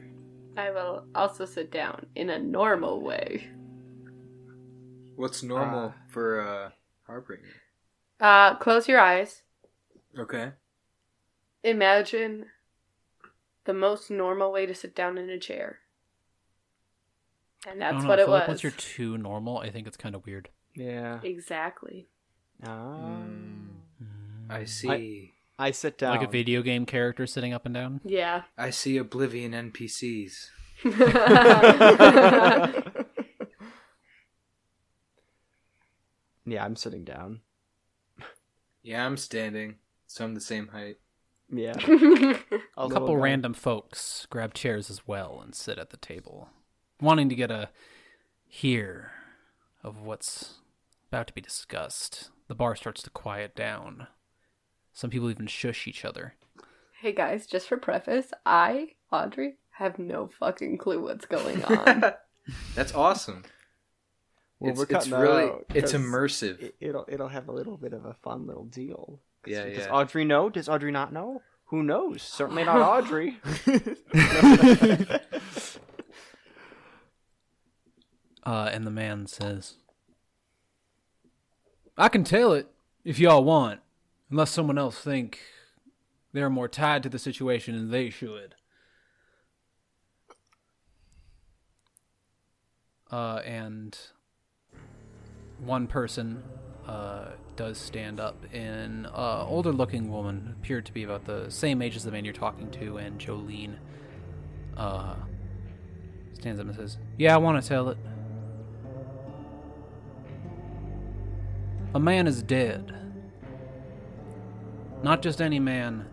I 0.55 0.71
will 0.71 1.03
also 1.13 1.43
sit 1.43 1.71
down 1.71 2.05
in 2.15 2.29
a 2.29 2.39
normal 2.39 3.01
way. 3.01 3.49
What's 5.17 5.43
normal 5.43 5.93
for 6.07 6.39
uh, 6.39 6.69
Harbinger? 7.05 7.49
Uh, 8.21 8.55
close 8.55 8.87
your 8.87 9.01
eyes. 9.01 9.41
Okay. 10.17 10.51
Imagine 11.65 12.45
the 13.65 13.73
most 13.73 14.09
normal 14.09 14.53
way 14.53 14.65
to 14.65 14.73
sit 14.73 14.95
down 14.95 15.17
in 15.17 15.29
a 15.29 15.37
chair. 15.37 15.79
And 17.69 17.81
that's 17.81 18.03
know, 18.03 18.07
what 18.07 18.19
it 18.19 18.27
was. 18.29 18.39
Like 18.39 18.47
once 18.47 18.63
you're 18.63 18.71
too 18.71 19.17
normal, 19.17 19.57
I 19.57 19.69
think 19.69 19.85
it's 19.85 19.97
kind 19.97 20.15
of 20.15 20.25
weird. 20.25 20.47
Yeah. 20.75 21.19
Exactly. 21.23 22.07
Ah. 22.65 23.25
I 24.49 24.65
see. 24.65 25.33
I 25.59 25.71
sit 25.71 25.97
down. 25.97 26.17
Like 26.17 26.27
a 26.27 26.31
video 26.31 26.61
game 26.61 26.85
character 26.85 27.25
sitting 27.25 27.53
up 27.53 27.65
and 27.65 27.73
down. 27.73 28.01
Yeah. 28.05 28.43
I 28.57 28.69
see 28.69 28.97
Oblivion 28.97 29.53
NPCs. 29.53 30.49
Yeah, 36.47 36.63
I'm 36.63 36.77
sitting 36.77 37.03
down. 37.03 37.41
Yeah, 38.81 39.05
I'm 39.05 39.17
standing, 39.17 39.75
so 40.07 40.23
I'm 40.23 40.33
the 40.33 40.39
same 40.39 40.69
height. 40.69 40.95
Yeah. 41.49 41.75
A 42.77 42.89
couple 42.89 43.17
random 43.17 43.53
folks 43.53 44.25
grab 44.29 44.53
chairs 44.53 44.89
as 44.89 45.05
well 45.05 45.41
and 45.43 45.53
sit 45.53 45.77
at 45.77 45.89
the 45.89 45.97
table, 45.97 46.49
wanting 47.01 47.27
to 47.27 47.35
get 47.35 47.51
a 47.51 47.69
hear 48.47 49.11
of 49.83 50.01
what's 50.01 50.55
about 51.09 51.27
to 51.27 51.33
be 51.33 51.41
discussed. 51.41 52.29
The 52.47 52.55
bar 52.55 52.77
starts 52.77 53.03
to 53.03 53.09
quiet 53.09 53.53
down. 53.53 54.07
Some 54.97 55.11
people 55.11 55.29
even 55.29 55.45
shush 55.45 55.85
each 55.85 56.03
other. 56.03 56.33
Hey 57.01 57.11
guys, 57.11 57.45
just 57.45 57.67
for 57.67 57.77
preface, 57.77 58.33
I, 58.47 58.93
Audrey, 59.11 59.57
have 59.73 59.99
no 59.99 60.27
fucking 60.39 60.79
clue 60.79 61.03
what's 61.03 61.27
going 61.27 61.63
on. 61.65 62.03
That's 62.73 62.95
awesome. 62.95 63.43
Well, 64.59 64.71
it's, 64.71 64.77
we're 64.79 64.85
it's 64.85 64.93
cutting 64.93 65.11
that 65.11 65.19
really 65.19 65.43
out, 65.43 65.65
it's 65.75 65.91
'cause 65.91 66.01
immersive. 66.01 66.59
It, 66.59 66.75
it'll 66.79 67.05
it'll 67.07 67.27
have 67.27 67.47
a 67.47 67.51
little 67.51 67.77
bit 67.77 67.93
of 67.93 68.05
a 68.05 68.15
fun 68.23 68.47
little 68.47 68.65
deal. 68.65 69.19
Yeah, 69.45 69.65
Does 69.65 69.77
yeah. 69.85 69.91
Audrey 69.91 70.25
know? 70.25 70.49
Does 70.49 70.67
Audrey 70.67 70.91
not 70.91 71.13
know? 71.13 71.43
Who 71.65 71.83
knows? 71.83 72.23
Certainly 72.23 72.63
not 72.63 72.81
Audrey. 73.03 73.37
Uh, 78.43 78.69
and 78.71 78.87
the 78.87 78.91
man 78.91 79.27
says, 79.27 79.75
I 81.97 82.07
can 82.07 82.23
tell 82.23 82.53
it 82.53 82.67
if 83.03 83.19
y'all 83.19 83.43
want, 83.43 83.81
unless 84.29 84.51
someone 84.51 84.77
else 84.77 84.99
think 84.99 85.39
they're 86.33 86.49
more 86.49 86.67
tied 86.67 87.03
to 87.03 87.09
the 87.09 87.19
situation 87.19 87.75
than 87.75 87.91
they 87.91 88.09
should. 88.09 88.55
Uh, 93.09 93.41
and 93.45 93.97
one 95.59 95.87
person 95.87 96.43
uh, 96.85 97.29
does 97.55 97.77
stand 97.77 98.19
up 98.19 98.35
in 98.53 99.05
uh, 99.07 99.45
older 99.47 99.71
looking 99.71 100.11
woman, 100.11 100.55
appeared 100.59 100.85
to 100.85 100.93
be 100.93 101.03
about 101.03 101.25
the 101.25 101.49
same 101.49 101.81
age 101.81 101.95
as 101.95 102.03
the 102.03 102.11
man 102.11 102.25
you're 102.25 102.33
talking 102.33 102.69
to, 102.71 102.97
and 102.97 103.19
Jolene 103.19 103.77
uh, 104.75 105.15
stands 106.33 106.59
up 106.59 106.67
and 106.67 106.75
says, 106.75 106.97
Yeah, 107.17 107.33
I 107.33 107.37
want 107.37 107.61
to 107.61 107.67
tell 107.67 107.89
it. 107.89 107.97
A 111.93 111.99
man 111.99 112.27
is 112.27 112.43
dead. 112.43 113.06
Not 115.03 115.21
just 115.21 115.41
any 115.41 115.59
man. 115.59 116.05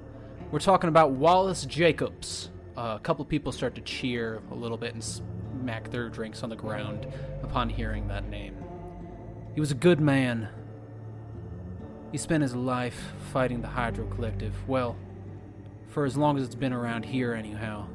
We're 0.51 0.59
talking 0.59 0.89
about 0.89 1.13
Wallace 1.13 1.65
Jacobs. 1.65 2.51
Uh, 2.77 2.97
a 2.97 3.01
couple 3.03 3.25
people 3.25 3.51
start 3.51 3.75
to 3.77 3.81
cheer 3.81 4.43
a 4.51 4.55
little 4.55 4.77
bit 4.77 4.95
and 4.95 5.03
smack 5.03 5.91
their 5.91 6.09
drinks 6.09 6.43
on 6.43 6.51
the 6.51 6.57
ground 6.57 7.07
upon 7.43 7.71
hearing 7.71 8.09
that 8.09 8.29
name. 8.29 8.57
He 9.55 9.61
was 9.61 9.71
a 9.71 9.75
good 9.75 10.01
man. 10.01 10.49
He 12.13 12.19
spent 12.19 12.43
his 12.43 12.55
life 12.55 13.13
fighting 13.33 13.63
the 13.63 13.69
Hydro 13.69 14.07
Collective. 14.07 14.55
Well, 14.69 14.97
for 15.89 16.05
as 16.05 16.17
long 16.17 16.37
as 16.37 16.45
it's 16.45 16.55
been 16.55 16.73
around 16.73 17.05
here, 17.05 17.33
anyhow. 17.33 17.87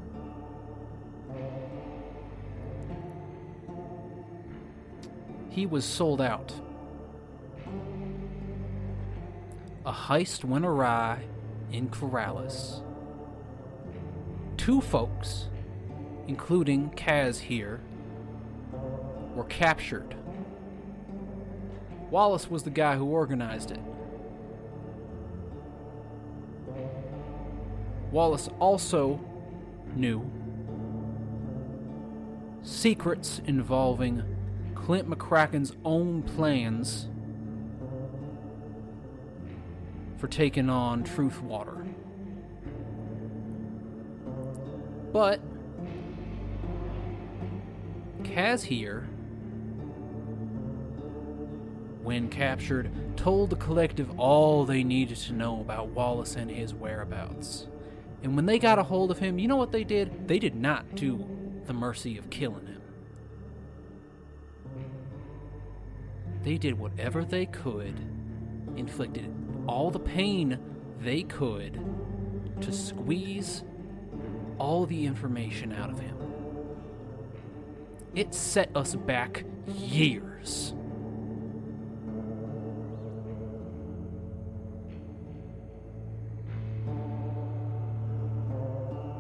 He 5.50 5.66
was 5.66 5.86
sold 5.86 6.22
out. 6.22 6.54
A 9.86 9.92
heist 9.92 10.44
went 10.44 10.66
awry 10.66 11.24
in 11.72 11.90
Corrales. 11.90 12.84
Two 14.58 14.82
folks, 14.82 15.48
including 16.28 16.90
Kaz 16.92 17.40
here, 17.40 17.80
were 19.36 19.46
captured. 19.46 20.16
Wallace 22.10 22.50
was 22.50 22.64
the 22.64 22.70
guy 22.70 22.96
who 22.98 23.06
organized 23.06 23.72
it. 23.72 23.80
Wallace 28.12 28.50
also 28.60 29.20
knew 29.96 30.30
secrets 32.64 33.42
involving 33.46 34.24
Clint 34.76 35.10
McCracken's 35.10 35.76
own 35.86 36.24
plans 36.24 37.08
for 40.20 40.28
taking 40.28 40.70
on 40.70 41.04
Truthwater. 41.06 41.88
But 45.14 45.40
Kaz 48.24 48.64
here, 48.64 49.08
when 52.04 52.30
captured, 52.30 52.92
told 53.16 53.50
the 53.50 53.56
collective 53.56 54.20
all 54.20 54.66
they 54.66 54.84
needed 54.84 55.18
to 55.18 55.34
know 55.34 55.62
about 55.62 55.88
Wallace 55.90 56.36
and 56.36 56.52
his 56.52 56.74
whereabouts. 56.74 57.68
And 58.22 58.36
when 58.36 58.46
they 58.46 58.60
got 58.60 58.78
a 58.78 58.84
hold 58.84 59.12
of 59.12 59.20
him, 59.20 59.40
you 59.40 59.48
know 59.48 59.56
what 59.56 59.72
they 59.72 59.86
did? 59.86 60.28
They 60.28 60.38
did 60.38 60.56
not 60.56 60.96
do 60.96 61.26
the 61.66 61.74
mercy 61.74 62.18
of 62.18 62.30
killing 62.30 62.68
him. 62.68 62.82
They 66.44 66.58
did 66.58 66.78
whatever 66.78 67.24
they 67.24 67.46
could, 67.46 67.96
inflicted 68.76 69.34
all 69.70 69.92
the 69.92 70.00
pain 70.00 70.58
they 71.00 71.22
could 71.22 71.80
to 72.60 72.72
squeeze 72.72 73.64
all 74.58 74.88
the 74.88 75.06
information 75.06 75.72
out 75.72 75.92
of 75.92 76.00
him. 76.00 76.18
It 78.16 78.34
set 78.34 78.76
us 78.76 78.96
back 78.96 79.46
years. 79.68 80.74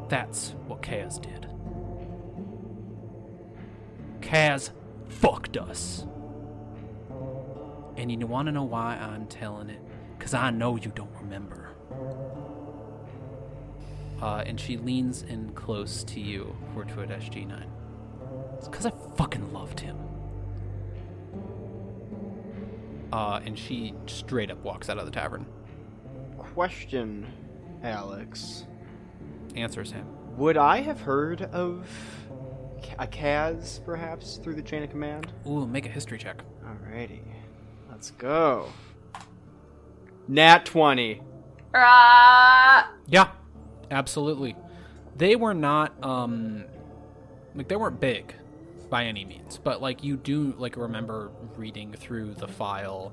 That's 0.09 0.55
what 0.65 0.81
Kaz 0.81 1.21
did. 1.21 1.47
Kaz 4.19 4.71
fucked 5.07 5.57
us. 5.57 6.07
And 7.95 8.12
you 8.12 8.25
want 8.25 8.47
to 8.47 8.51
know 8.51 8.63
why 8.63 8.95
I'm 8.95 9.27
telling 9.27 9.69
it? 9.69 9.81
Because 10.19 10.34
I 10.34 10.51
know 10.51 10.75
you 10.75 10.91
don't 10.93 11.10
remember. 11.19 11.69
Uh, 14.21 14.43
and 14.45 14.60
she 14.60 14.77
leans 14.77 15.23
in 15.23 15.49
close 15.53 16.03
to 16.03 16.19
you, 16.19 16.55
Fortuit 16.73 17.10
SG9. 17.10 17.63
It's 18.58 18.67
because 18.67 18.86
I 18.86 18.91
fucking 19.15 19.53
loved 19.53 19.79
him. 19.79 19.97
Uh, 23.13 23.39
and 23.45 23.58
she 23.58 23.93
straight 24.08 24.51
up 24.51 24.62
walks 24.62 24.89
out 24.89 24.99
of 24.99 25.05
the 25.05 25.12
tavern. 25.12 25.45
Question, 26.38 27.25
Alex. 27.82 28.65
Answers 29.55 29.91
him. 29.93 30.05
Would 30.38 30.58
I 30.58 30.82
have 30.82 31.01
heard 31.01 31.43
of 31.43 31.88
a 32.99 33.08
Kaz, 33.08 33.84
perhaps, 33.86 34.38
through 34.38 34.55
the 34.55 34.62
chain 34.62 34.84
of 34.84 34.89
command? 34.89 35.32
Ooh, 35.47 35.65
make 35.65 35.86
a 35.86 35.89
history 35.89 36.17
check. 36.17 36.43
Alrighty. 36.63 37.21
Let's 37.89 38.12
go. 38.12 38.67
Nat 40.29 40.63
20. 40.67 41.23
Ah! 41.73 42.93
Yeah, 43.07 43.31
absolutely. 43.89 44.55
They 45.17 45.35
were 45.35 45.55
not, 45.55 45.91
um, 46.03 46.65
like, 47.55 47.67
they 47.67 47.75
weren't 47.75 47.99
big 47.99 48.35
by 48.91 49.05
any 49.05 49.25
means, 49.25 49.57
but, 49.57 49.81
like, 49.81 50.03
you 50.03 50.17
do, 50.17 50.53
like, 50.59 50.77
remember 50.77 51.31
reading 51.57 51.93
through 51.93 52.35
the 52.35 52.47
file 52.47 53.11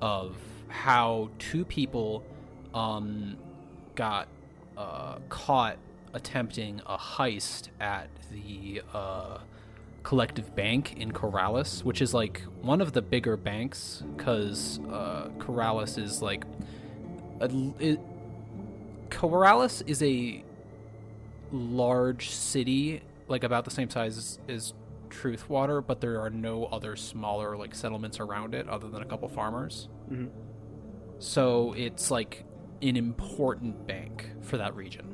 of 0.00 0.36
how 0.68 1.28
two 1.40 1.64
people, 1.64 2.24
um, 2.72 3.36
got, 3.96 4.28
uh, 4.76 5.18
caught 5.28 5.76
attempting 6.12 6.80
a 6.86 6.96
heist 6.96 7.70
at 7.80 8.08
the, 8.30 8.80
uh, 8.92 9.38
collective 10.04 10.54
bank 10.54 10.96
in 10.98 11.10
Corrales, 11.12 11.82
which 11.82 12.00
is 12.00 12.14
like 12.14 12.42
one 12.60 12.80
of 12.80 12.92
the 12.92 13.02
bigger 13.02 13.36
banks 13.36 14.04
because 14.16 14.78
uh, 14.90 15.28
Corrales 15.38 15.98
is 15.98 16.22
like 16.22 16.44
a, 17.40 17.50
it, 17.80 17.98
Corrales 19.10 19.82
is 19.86 20.02
a 20.02 20.44
large 21.50 22.30
city, 22.30 23.02
like 23.28 23.42
about 23.44 23.64
the 23.64 23.70
same 23.70 23.90
size 23.90 24.16
as, 24.16 24.38
as 24.48 24.72
Truthwater, 25.08 25.84
but 25.84 26.00
there 26.00 26.20
are 26.20 26.30
no 26.30 26.66
other 26.66 26.96
smaller 26.96 27.56
like 27.56 27.74
settlements 27.74 28.20
around 28.20 28.54
it 28.54 28.68
other 28.68 28.88
than 28.88 29.02
a 29.02 29.06
couple 29.06 29.28
farmers. 29.28 29.88
Mhm. 30.10 30.28
So 31.18 31.72
it's 31.74 32.10
like 32.10 32.44
an 32.82 32.96
important 32.96 33.86
bank 33.86 34.28
for 34.42 34.58
that 34.58 34.74
region. 34.76 35.10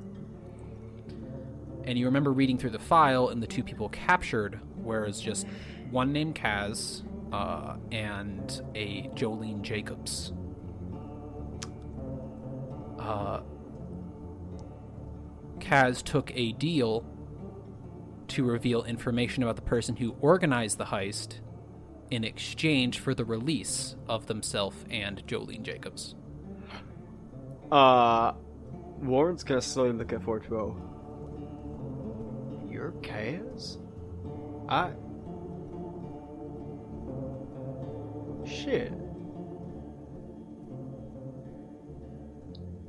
And 1.85 1.99
you 1.99 2.07
remember 2.07 2.33
reading 2.33 2.59
through 2.59 2.71
the 2.71 2.79
file, 2.79 3.29
and 3.29 3.43
the 3.43 3.47
two 3.47 3.63
people 3.63 3.89
captured 3.91 4.61
whereas 4.83 5.21
just 5.21 5.47
one 5.91 6.13
named 6.13 6.35
Kaz 6.35 7.03
uh, 7.33 7.77
and 7.93 8.63
a 8.75 9.03
Jolene 9.15 9.63
Jacobs. 9.63 10.33
Uh, 12.99 13.41
Kaz 15.59 16.03
took 16.03 16.31
a 16.35 16.53
deal 16.53 17.05
to 18.29 18.45
reveal 18.45 18.85
information 18.85 19.43
about 19.43 19.57
the 19.57 19.63
person 19.63 19.97
who 19.97 20.15
organized 20.21 20.79
the 20.79 20.87
heist 20.87 21.41
in 22.11 22.25
exchange 22.25 22.99
for 22.99 23.15
the 23.15 23.25
release 23.25 23.97
of 24.09 24.27
themselves 24.27 24.85
and 24.91 25.27
Jolene 25.27 25.63
Jacobs. 25.63 26.15
Uh, 27.71 28.33
Warren's 29.01 29.45
gonna 29.45 29.61
slowly 29.63 29.93
look 29.93 30.13
at 30.13 30.21
Fortuo. 30.21 30.77
You're 32.71 32.93
Kaz? 33.03 33.79
I. 34.71 34.93
Shit. 38.47 38.93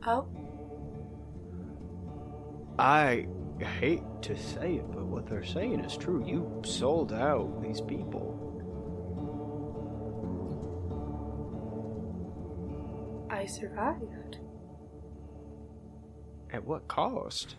Oh? 0.05 0.27
I 2.77 3.27
hate 3.59 4.03
to 4.21 4.37
say 4.37 4.75
it, 4.75 4.91
but 4.91 5.05
what 5.05 5.27
they're 5.27 5.43
saying 5.43 5.79
is 5.81 5.97
true. 5.97 6.23
You 6.25 6.61
sold 6.63 7.13
out 7.13 7.61
these 7.63 7.81
people. 7.81 8.37
I 13.29 13.45
survived. 13.45 14.37
At 16.51 16.63
what 16.63 16.87
cost? 16.87 17.55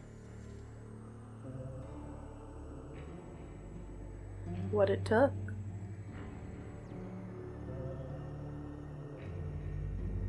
What 4.73 4.89
it 4.89 5.05
took. 5.05 5.33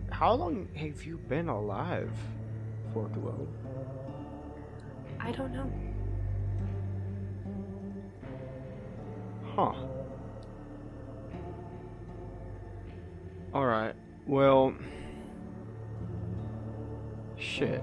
How 0.09 0.33
long 0.33 0.67
have 0.75 1.05
you 1.05 1.17
been 1.17 1.47
alive, 1.47 2.11
Fortuo? 2.93 3.47
I 5.17 5.31
don't 5.31 5.53
know. 5.53 5.71
Huh. 9.55 9.73
Alright, 13.55 13.95
well. 14.27 14.73
Shit. 17.37 17.81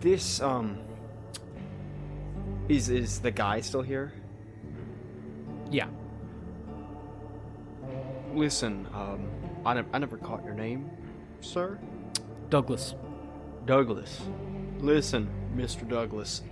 This, 0.00 0.40
um. 0.40 0.87
Is, 2.68 2.90
is 2.90 3.20
the 3.20 3.30
guy 3.30 3.60
still 3.62 3.82
here? 3.82 4.12
Yeah. 5.70 5.88
Listen, 8.34 8.86
um, 8.92 9.28
I, 9.64 9.74
ne- 9.74 9.88
I 9.92 9.98
never 9.98 10.18
caught 10.18 10.44
your 10.44 10.52
name, 10.52 10.90
sir? 11.40 11.78
Douglas. 12.50 12.94
Douglas. 13.64 14.20
Listen, 14.78 15.30
Mr. 15.56 15.88
Douglas. 15.88 16.42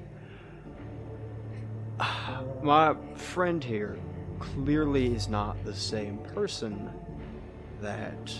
My 2.62 2.96
friend 3.16 3.62
here 3.62 3.98
clearly 4.38 5.14
is 5.14 5.28
not 5.28 5.62
the 5.64 5.74
same 5.74 6.18
person 6.18 6.90
that 7.82 8.34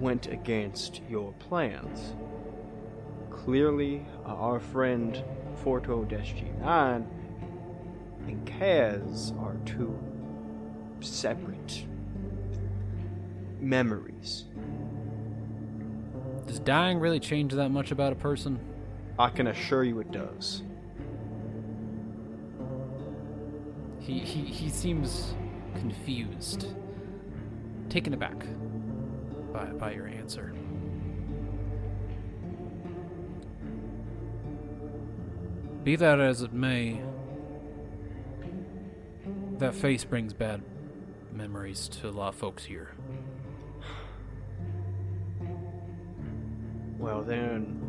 went 0.00 0.26
against 0.26 1.02
your 1.08 1.32
plans. 1.34 2.14
Clearly, 3.48 4.04
uh, 4.26 4.34
our 4.34 4.60
friend 4.60 5.24
Forto 5.64 6.06
G9 6.06 7.06
and 8.26 8.46
Kaz 8.46 9.32
are 9.42 9.56
two 9.64 9.98
separate 11.00 11.86
memories. 13.58 14.44
Does 16.46 16.58
dying 16.58 16.98
really 16.98 17.20
change 17.20 17.54
that 17.54 17.70
much 17.70 17.90
about 17.90 18.12
a 18.12 18.16
person? 18.16 18.60
I 19.18 19.30
can 19.30 19.46
assure 19.46 19.82
you 19.82 19.98
it 20.00 20.12
does. 20.12 20.62
He 23.98 24.18
he 24.18 24.44
he 24.44 24.68
seems 24.68 25.32
confused, 25.74 26.66
taken 27.88 28.12
aback 28.12 28.44
by 29.54 29.64
by 29.64 29.92
your 29.92 30.06
answer. 30.06 30.52
Be 35.88 35.96
that 35.96 36.20
as 36.20 36.42
it 36.42 36.52
may, 36.52 37.00
that 39.56 39.74
face 39.74 40.04
brings 40.04 40.34
bad 40.34 40.60
memories 41.32 41.88
to 41.88 42.08
a 42.08 42.10
lot 42.10 42.28
of 42.28 42.34
folks 42.34 42.62
here. 42.62 42.90
Well, 46.98 47.22
then, 47.22 47.80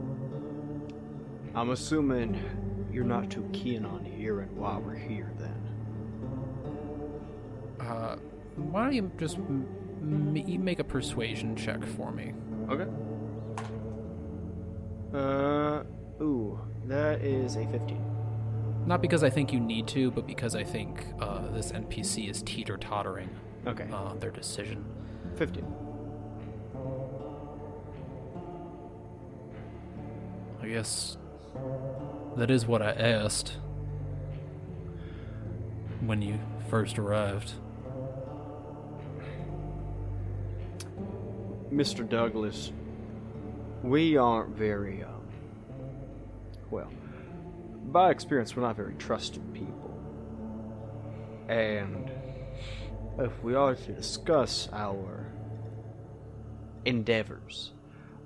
I'm 1.53 1.71
assuming 1.71 2.41
you're 2.89 3.03
not 3.03 3.29
too 3.29 3.49
keen 3.51 3.83
on 3.83 4.05
hearing 4.05 4.55
why 4.55 4.77
we're 4.77 4.95
here, 4.95 5.33
then. 5.37 5.61
Uh, 7.85 8.15
why 8.55 8.85
don't 8.85 8.93
you 8.93 9.11
just 9.17 9.35
m- 9.35 9.67
m- 9.99 10.63
make 10.63 10.79
a 10.79 10.85
persuasion 10.85 11.53
check 11.53 11.85
for 11.85 12.13
me? 12.13 12.31
Okay. 12.69 12.87
Uh, 15.13 15.83
ooh, 16.23 16.61
that 16.89 17.21
is 17.21 17.55
a 17.55 17.65
15. 17.67 18.85
Not 18.85 19.01
because 19.01 19.23
I 19.23 19.29
think 19.29 19.53
you 19.53 19.59
need 19.59 19.87
to, 19.89 20.11
but 20.11 20.25
because 20.25 20.55
I 20.55 20.63
think 20.63 21.05
uh, 21.19 21.47
this 21.51 21.71
NPC 21.71 22.29
is 22.29 22.41
teeter 22.41 22.77
tottering. 22.77 23.29
Okay. 23.67 23.87
Uh, 23.91 24.15
their 24.15 24.31
decision. 24.31 24.83
15. 25.35 25.65
I 30.61 30.67
guess 30.67 31.17
that 32.35 32.49
is 32.51 32.65
what 32.65 32.81
I 32.81 32.91
asked 32.91 33.57
when 36.01 36.21
you 36.21 36.39
first 36.69 36.97
arrived. 36.99 37.53
Mr. 41.71 42.07
Douglas, 42.07 42.71
we 43.83 44.17
aren't 44.17 44.55
very, 44.55 45.03
um, 45.03 45.18
well, 46.71 46.91
by 47.91 48.11
experience, 48.11 48.55
we're 48.55 48.63
not 48.63 48.75
very 48.75 48.93
trusted 48.95 49.53
people. 49.53 49.97
And 51.47 52.11
if 53.17 53.43
we 53.43 53.55
are 53.55 53.75
to 53.75 53.91
discuss 53.91 54.69
our 54.71 55.25
endeavors, 56.85 57.71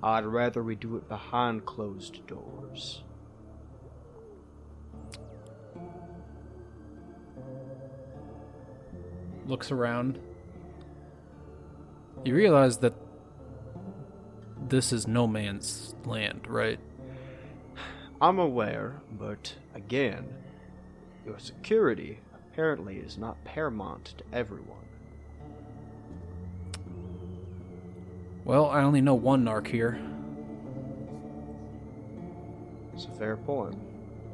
I'd 0.02 0.26
rather 0.26 0.62
we 0.62 0.76
do 0.76 0.98
it 0.98 1.08
behind 1.08 1.66
closed 1.66 2.28
doors. 2.28 3.04
Looks 9.46 9.72
around. 9.72 10.20
You 12.26 12.36
realize 12.36 12.78
that 12.80 12.94
this 14.68 14.94
is 14.94 15.08
no 15.08 15.28
man's 15.28 15.96
land, 16.06 16.48
right? 16.48 16.80
I'm 18.24 18.40
aware, 18.40 19.02
but 19.20 19.54
again, 19.76 20.34
your 21.26 21.38
security 21.40 22.20
apparently 22.34 22.96
is 22.96 23.18
not 23.18 23.44
paramount 23.44 24.14
to 24.18 24.24
everyone. 24.32 24.86
Well, 28.46 28.68
I 28.68 28.84
only 28.84 29.02
know 29.02 29.14
one 29.14 29.44
narc 29.44 29.68
here. 29.68 30.00
It's 32.94 33.08
a 33.08 33.12
fair 33.12 33.36
point. 33.36 33.78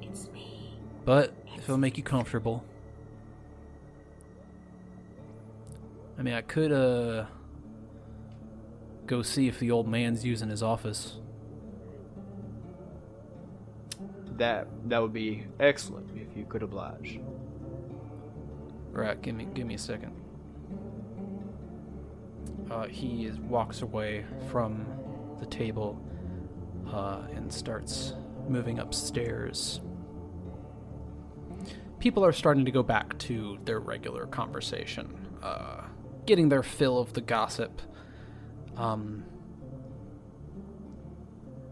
It's 0.04 0.30
me. 0.34 0.78
But 1.04 1.34
if 1.56 1.64
it'll 1.64 1.80
make 1.80 1.98
you 1.98 2.04
comfortable. 2.04 2.64
I 6.20 6.22
mean, 6.22 6.36
I 6.36 6.42
could, 6.42 6.72
uh. 6.72 7.26
go 9.08 9.24
see 9.24 9.48
if 9.48 9.58
the 9.58 9.72
old 9.72 9.88
man's 9.88 10.24
using 10.24 10.50
his 10.50 10.62
office. 10.62 11.16
That 14.40 14.68
that 14.90 15.02
would 15.02 15.14
be 15.14 15.44
excellent 15.60 16.10
if 16.16 16.36
you 16.36 16.46
could 16.46 16.64
oblige. 16.64 17.20
Right, 18.92 19.22
give 19.22 19.36
me 19.36 19.48
give 19.54 19.68
me 19.68 19.76
a 19.76 19.80
second. 19.80 20.14
Uh, 22.72 22.88
he 22.88 23.26
is, 23.26 23.38
walks 23.40 23.82
away 23.82 24.26
from 24.50 24.86
the 25.40 25.46
table 25.46 26.02
uh, 26.92 27.22
and 27.36 27.52
starts 27.52 28.14
moving 28.48 28.80
upstairs. 28.80 29.82
People 32.00 32.24
are 32.24 32.32
starting 32.32 32.64
to 32.66 32.72
go 32.72 32.84
back 32.84 33.18
to 33.20 33.60
their 33.66 33.80
regular 33.80 34.26
conversation, 34.28 35.28
uh, 35.44 35.82
getting 36.26 36.48
their 36.48 36.64
fill 36.64 37.00
of 37.00 37.14
the 37.14 37.22
gossip. 37.22 37.82
Um, 38.78 39.26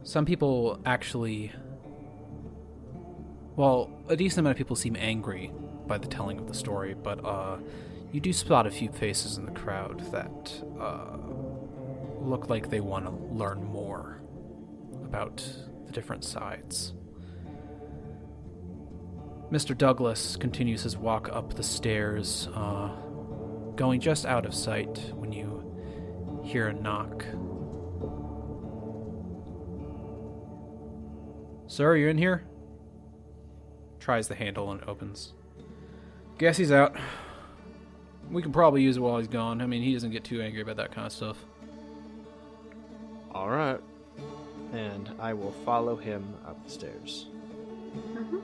some 0.03 0.25
people 0.25 0.81
actually 0.85 1.53
well, 3.57 3.89
a 4.07 4.15
decent 4.15 4.39
amount 4.39 4.51
of 4.51 4.57
people 4.57 4.75
seem 4.75 4.95
angry 4.95 5.51
by 5.87 5.97
the 5.97 6.07
telling 6.07 6.37
of 6.37 6.47
the 6.47 6.53
story, 6.53 6.93
but 6.93 7.25
uh, 7.25 7.57
you 8.11 8.21
do 8.21 8.31
spot 8.31 8.67
a 8.67 8.71
few 8.71 8.89
faces 8.89 9.37
in 9.37 9.45
the 9.45 9.51
crowd 9.51 9.99
that 10.11 10.63
uh, 10.79 11.17
look 12.21 12.49
like 12.49 12.69
they 12.69 12.81
want 12.81 13.05
to 13.05 13.11
learn 13.33 13.63
more 13.63 14.21
about 15.03 15.37
the 15.87 15.91
different 15.91 16.23
sides. 16.23 16.93
Mr. 19.51 19.75
Douglas 19.75 20.35
continues 20.35 20.83
his 20.83 20.95
walk 20.95 21.27
up 21.31 21.55
the 21.55 21.63
stairs, 21.63 22.49
uh, 22.53 22.89
going 23.75 23.99
just 23.99 24.27
out 24.27 24.45
of 24.45 24.53
sight 24.53 24.99
when 25.15 25.31
you 25.31 26.43
hear 26.43 26.67
a 26.67 26.73
knock. 26.73 27.25
Sir, 31.65 31.95
you 31.95 32.09
in 32.09 32.19
here? 32.19 32.45
Tries 34.07 34.29
the 34.29 34.35
handle 34.35 34.71
and 34.71 34.81
it 34.81 34.87
opens. 34.87 35.33
Guess 36.37 36.55
he's 36.55 36.71
out. 36.71 36.95
We 38.31 38.41
can 38.41 38.53
probably 38.53 38.81
use 38.81 38.95
it 38.95 39.01
while 39.01 39.17
he's 39.17 39.27
gone. 39.27 39.61
I 39.61 39.65
mean, 39.65 39.83
he 39.83 39.91
doesn't 39.91 40.11
get 40.11 40.23
too 40.23 40.41
angry 40.41 40.61
about 40.61 40.77
that 40.77 40.93
kind 40.93 41.05
of 41.05 41.11
stuff. 41.11 41.35
All 43.33 43.49
right. 43.49 43.81
And 44.71 45.11
I 45.19 45.33
will 45.33 45.51
follow 45.65 45.97
him 45.97 46.35
up 46.47 46.63
the 46.63 46.69
stairs. 46.69 47.25
Mm-hmm. 47.97 48.37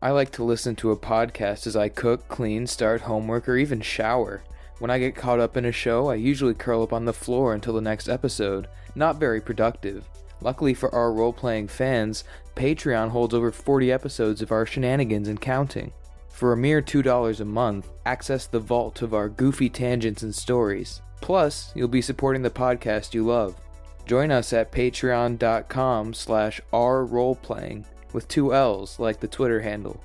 I 0.00 0.10
like 0.12 0.30
to 0.30 0.44
listen 0.44 0.76
to 0.76 0.92
a 0.92 0.96
podcast 0.96 1.66
as 1.66 1.74
I 1.74 1.88
cook, 1.88 2.28
clean, 2.28 2.68
start 2.68 3.00
homework, 3.00 3.48
or 3.48 3.56
even 3.56 3.80
shower. 3.80 4.44
When 4.80 4.90
I 4.90 4.98
get 4.98 5.14
caught 5.14 5.40
up 5.40 5.58
in 5.58 5.66
a 5.66 5.72
show, 5.72 6.08
I 6.08 6.14
usually 6.14 6.54
curl 6.54 6.82
up 6.82 6.94
on 6.94 7.04
the 7.04 7.12
floor 7.12 7.52
until 7.52 7.74
the 7.74 7.82
next 7.82 8.08
episode. 8.08 8.66
Not 8.94 9.20
very 9.20 9.40
productive. 9.40 10.08
Luckily 10.40 10.72
for 10.72 10.92
our 10.94 11.12
role 11.12 11.34
playing 11.34 11.68
fans, 11.68 12.24
Patreon 12.56 13.10
holds 13.10 13.34
over 13.34 13.52
40 13.52 13.92
episodes 13.92 14.40
of 14.40 14.52
our 14.52 14.64
shenanigans 14.64 15.28
and 15.28 15.38
counting. 15.38 15.92
For 16.30 16.54
a 16.54 16.56
mere 16.56 16.80
$2 16.80 17.40
a 17.40 17.44
month, 17.44 17.90
access 18.06 18.46
the 18.46 18.58
vault 18.58 19.02
of 19.02 19.12
our 19.12 19.28
goofy 19.28 19.68
tangents 19.68 20.22
and 20.22 20.34
stories. 20.34 21.02
Plus, 21.20 21.72
you'll 21.74 21.86
be 21.86 22.00
supporting 22.00 22.40
the 22.40 22.48
podcast 22.48 23.12
you 23.12 23.26
love. 23.26 23.60
Join 24.06 24.30
us 24.30 24.54
at 24.54 24.72
patreon.com 24.72 26.14
slash 26.14 26.58
rroleplaying 26.72 27.84
with 28.14 28.26
two 28.28 28.54
L's 28.54 28.98
like 28.98 29.20
the 29.20 29.28
Twitter 29.28 29.60
handle. 29.60 30.02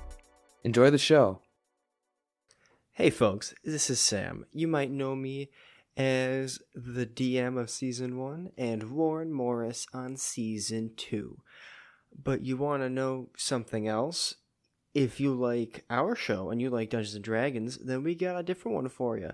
Enjoy 0.64 0.90
the 0.90 0.98
show. 0.98 1.40
Hey 2.96 3.10
folks, 3.10 3.52
this 3.62 3.90
is 3.90 4.00
Sam. 4.00 4.46
You 4.52 4.66
might 4.66 4.90
know 4.90 5.14
me 5.14 5.50
as 5.98 6.60
the 6.74 7.04
DM 7.04 7.60
of 7.60 7.68
Season 7.68 8.16
1 8.16 8.52
and 8.56 8.90
Warren 8.90 9.34
Morris 9.34 9.86
on 9.92 10.16
Season 10.16 10.92
2. 10.96 11.36
But 12.24 12.46
you 12.46 12.56
want 12.56 12.82
to 12.82 12.88
know 12.88 13.28
something 13.36 13.86
else? 13.86 14.36
If 14.94 15.20
you 15.20 15.34
like 15.34 15.84
our 15.90 16.16
show 16.16 16.48
and 16.48 16.58
you 16.62 16.70
like 16.70 16.88
Dungeons 16.88 17.14
and 17.14 17.22
Dragons, 17.22 17.76
then 17.76 18.02
we 18.02 18.14
got 18.14 18.40
a 18.40 18.42
different 18.42 18.76
one 18.76 18.88
for 18.88 19.18
you. 19.18 19.32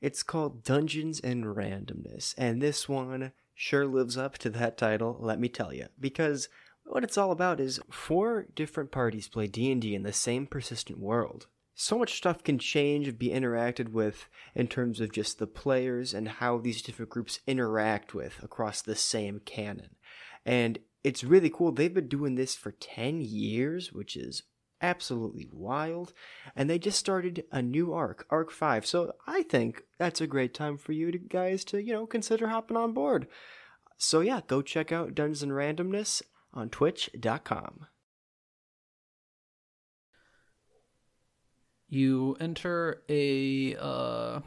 It's 0.00 0.24
called 0.24 0.64
Dungeons 0.64 1.20
and 1.20 1.44
Randomness, 1.44 2.34
and 2.36 2.60
this 2.60 2.88
one 2.88 3.30
sure 3.54 3.86
lives 3.86 4.18
up 4.18 4.38
to 4.38 4.50
that 4.50 4.76
title, 4.76 5.18
let 5.20 5.38
me 5.38 5.48
tell 5.48 5.72
you. 5.72 5.86
Because 6.00 6.48
what 6.84 7.04
it's 7.04 7.16
all 7.16 7.30
about 7.30 7.60
is 7.60 7.78
four 7.92 8.48
different 8.56 8.90
parties 8.90 9.28
play 9.28 9.46
D&D 9.46 9.94
in 9.94 10.02
the 10.02 10.12
same 10.12 10.48
persistent 10.48 10.98
world 10.98 11.46
so 11.74 11.98
much 11.98 12.16
stuff 12.16 12.44
can 12.44 12.58
change 12.58 13.08
and 13.08 13.18
be 13.18 13.30
interacted 13.30 13.88
with 13.90 14.28
in 14.54 14.68
terms 14.68 15.00
of 15.00 15.12
just 15.12 15.38
the 15.38 15.46
players 15.46 16.14
and 16.14 16.28
how 16.28 16.58
these 16.58 16.82
different 16.82 17.10
groups 17.10 17.40
interact 17.46 18.14
with 18.14 18.42
across 18.42 18.80
the 18.80 18.94
same 18.94 19.40
canon. 19.40 19.96
And 20.46 20.78
it's 21.02 21.24
really 21.24 21.50
cool. 21.50 21.72
They've 21.72 21.92
been 21.92 22.08
doing 22.08 22.36
this 22.36 22.54
for 22.54 22.72
10 22.72 23.20
years, 23.20 23.92
which 23.92 24.16
is 24.16 24.44
absolutely 24.80 25.48
wild. 25.52 26.12
And 26.54 26.70
they 26.70 26.78
just 26.78 26.98
started 26.98 27.44
a 27.50 27.60
new 27.60 27.92
arc, 27.92 28.26
Arc 28.30 28.50
5. 28.50 28.86
So 28.86 29.12
I 29.26 29.42
think 29.42 29.82
that's 29.98 30.20
a 30.20 30.26
great 30.26 30.54
time 30.54 30.78
for 30.78 30.92
you 30.92 31.10
to, 31.10 31.18
guys 31.18 31.64
to, 31.66 31.82
you 31.82 31.92
know, 31.92 32.06
consider 32.06 32.48
hopping 32.48 32.76
on 32.76 32.92
board. 32.92 33.26
So 33.96 34.20
yeah, 34.20 34.40
go 34.46 34.62
check 34.62 34.92
out 34.92 35.14
Dungeons 35.14 35.42
and 35.42 35.52
Randomness 35.52 36.22
on 36.52 36.68
twitch.com. 36.68 37.86
You 41.88 42.36
enter 42.40 43.02
a 43.08 43.76
uh, 43.76 44.40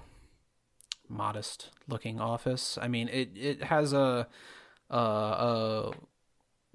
modest 1.07 1.69
looking 1.87 2.19
office. 2.19 2.77
I 2.81 2.87
mean, 2.87 3.07
it, 3.09 3.31
it 3.35 3.63
has 3.63 3.93
a, 3.93 4.27
a, 4.89 4.97
a 4.97 5.91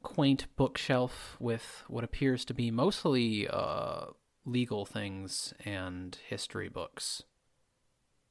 quaint 0.03 0.47
bookshelf 0.57 1.37
with 1.39 1.85
what 1.89 2.05
appears 2.05 2.45
to 2.47 2.55
be 2.55 2.71
mostly 2.71 3.49
uh, 3.49 4.07
legal 4.45 4.85
things 4.85 5.55
and 5.65 6.17
history 6.29 6.69
books. 6.69 7.23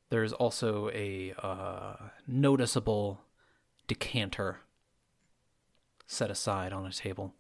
There's 0.10 0.34
also 0.34 0.90
a 0.90 1.34
uh, 1.42 1.96
noticeable 2.28 3.22
decanter 3.88 4.60
set 6.06 6.30
aside 6.30 6.74
on 6.74 6.86
a 6.86 6.92
table. 6.92 7.34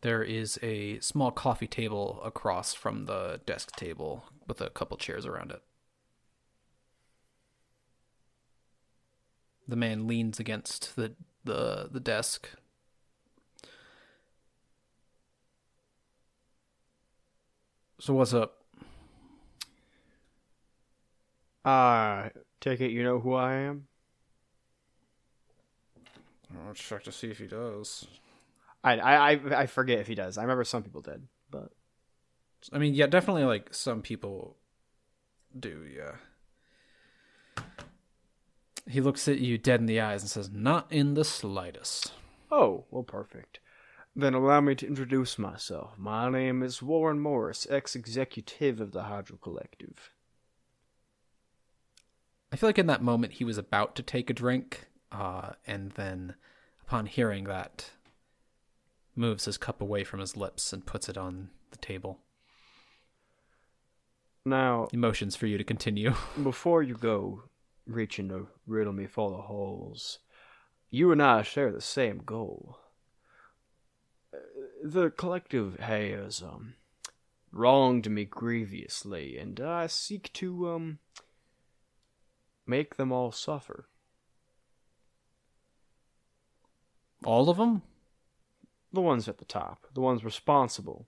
There 0.00 0.22
is 0.22 0.58
a 0.62 1.00
small 1.00 1.32
coffee 1.32 1.66
table 1.66 2.20
across 2.24 2.72
from 2.72 3.06
the 3.06 3.40
desk 3.44 3.74
table 3.74 4.24
with 4.46 4.60
a 4.60 4.70
couple 4.70 4.96
chairs 4.96 5.26
around 5.26 5.50
it. 5.50 5.62
The 9.66 9.76
man 9.76 10.06
leans 10.06 10.38
against 10.38 10.94
the 10.96 11.14
the, 11.44 11.88
the 11.90 12.00
desk. 12.00 12.48
So 18.00 18.14
what's 18.14 18.34
up? 18.34 18.62
Uh, 21.64 22.28
take 22.60 22.80
it 22.80 22.92
you 22.92 23.02
know 23.02 23.18
who 23.18 23.34
I 23.34 23.54
am? 23.54 23.88
I'll 26.66 26.74
check 26.74 27.02
to 27.04 27.12
see 27.12 27.30
if 27.30 27.38
he 27.38 27.46
does. 27.46 28.06
I, 28.96 29.32
I, 29.34 29.62
I- 29.62 29.66
forget 29.66 29.98
if 30.00 30.06
he 30.06 30.14
does. 30.14 30.38
I 30.38 30.42
remember 30.42 30.64
some 30.64 30.82
people 30.82 31.00
did, 31.02 31.26
but 31.50 31.70
I 32.72 32.78
mean, 32.78 32.94
yeah, 32.94 33.06
definitely 33.06 33.44
like 33.44 33.72
some 33.74 34.02
people 34.02 34.56
do, 35.58 35.84
yeah. 35.94 37.64
He 38.88 39.00
looks 39.00 39.28
at 39.28 39.38
you 39.38 39.58
dead 39.58 39.80
in 39.80 39.86
the 39.86 40.00
eyes 40.00 40.22
and 40.22 40.30
says, 40.30 40.50
Not 40.50 40.90
in 40.90 41.14
the 41.14 41.24
slightest. 41.24 42.12
Oh, 42.50 42.84
well, 42.90 43.02
perfect. 43.02 43.60
Then 44.16 44.34
allow 44.34 44.60
me 44.60 44.74
to 44.76 44.86
introduce 44.86 45.38
myself. 45.38 45.92
My 45.98 46.30
name 46.30 46.62
is 46.62 46.82
Warren 46.82 47.20
Morris, 47.20 47.66
ex-executive 47.70 48.80
of 48.80 48.92
the 48.92 49.04
Hydro 49.04 49.36
Collective. 49.36 50.10
I 52.50 52.56
feel 52.56 52.68
like 52.68 52.78
in 52.78 52.86
that 52.86 53.02
moment 53.02 53.34
he 53.34 53.44
was 53.44 53.58
about 53.58 53.94
to 53.96 54.02
take 54.02 54.30
a 54.30 54.34
drink, 54.34 54.86
uh, 55.12 55.50
and 55.66 55.92
then 55.92 56.34
upon 56.82 57.06
hearing 57.06 57.44
that, 57.44 57.90
moves 59.18 59.44
his 59.44 59.58
cup 59.58 59.82
away 59.82 60.04
from 60.04 60.20
his 60.20 60.36
lips 60.36 60.72
and 60.72 60.86
puts 60.86 61.08
it 61.08 61.18
on 61.18 61.50
the 61.72 61.78
table. 61.78 62.20
Now, 64.44 64.88
Emotions 64.92 65.36
for 65.36 65.46
you 65.46 65.58
to 65.58 65.64
continue. 65.64 66.14
before 66.42 66.82
you 66.82 66.94
go 66.94 67.42
reaching 67.86 68.28
to 68.28 68.48
riddle 68.66 68.92
me 68.92 69.06
full 69.06 69.34
of 69.38 69.44
holes, 69.46 70.20
you 70.90 71.12
and 71.12 71.22
I 71.22 71.42
share 71.42 71.72
the 71.72 71.80
same 71.80 72.22
goal. 72.24 72.78
Uh, 74.32 74.38
The 74.82 75.10
collective 75.10 75.78
has 75.80 76.42
um 76.42 76.74
wronged 77.50 78.08
me 78.10 78.24
grievously, 78.24 79.36
and 79.38 79.60
I 79.60 79.86
seek 79.86 80.32
to 80.34 80.68
um 80.70 80.98
make 82.66 82.96
them 82.96 83.10
all 83.12 83.32
suffer. 83.32 83.88
All 87.24 87.50
of 87.50 87.56
them? 87.56 87.82
The 88.98 89.02
ones 89.02 89.28
at 89.28 89.38
the 89.38 89.44
top, 89.44 89.86
the 89.94 90.00
ones 90.00 90.24
responsible. 90.24 91.06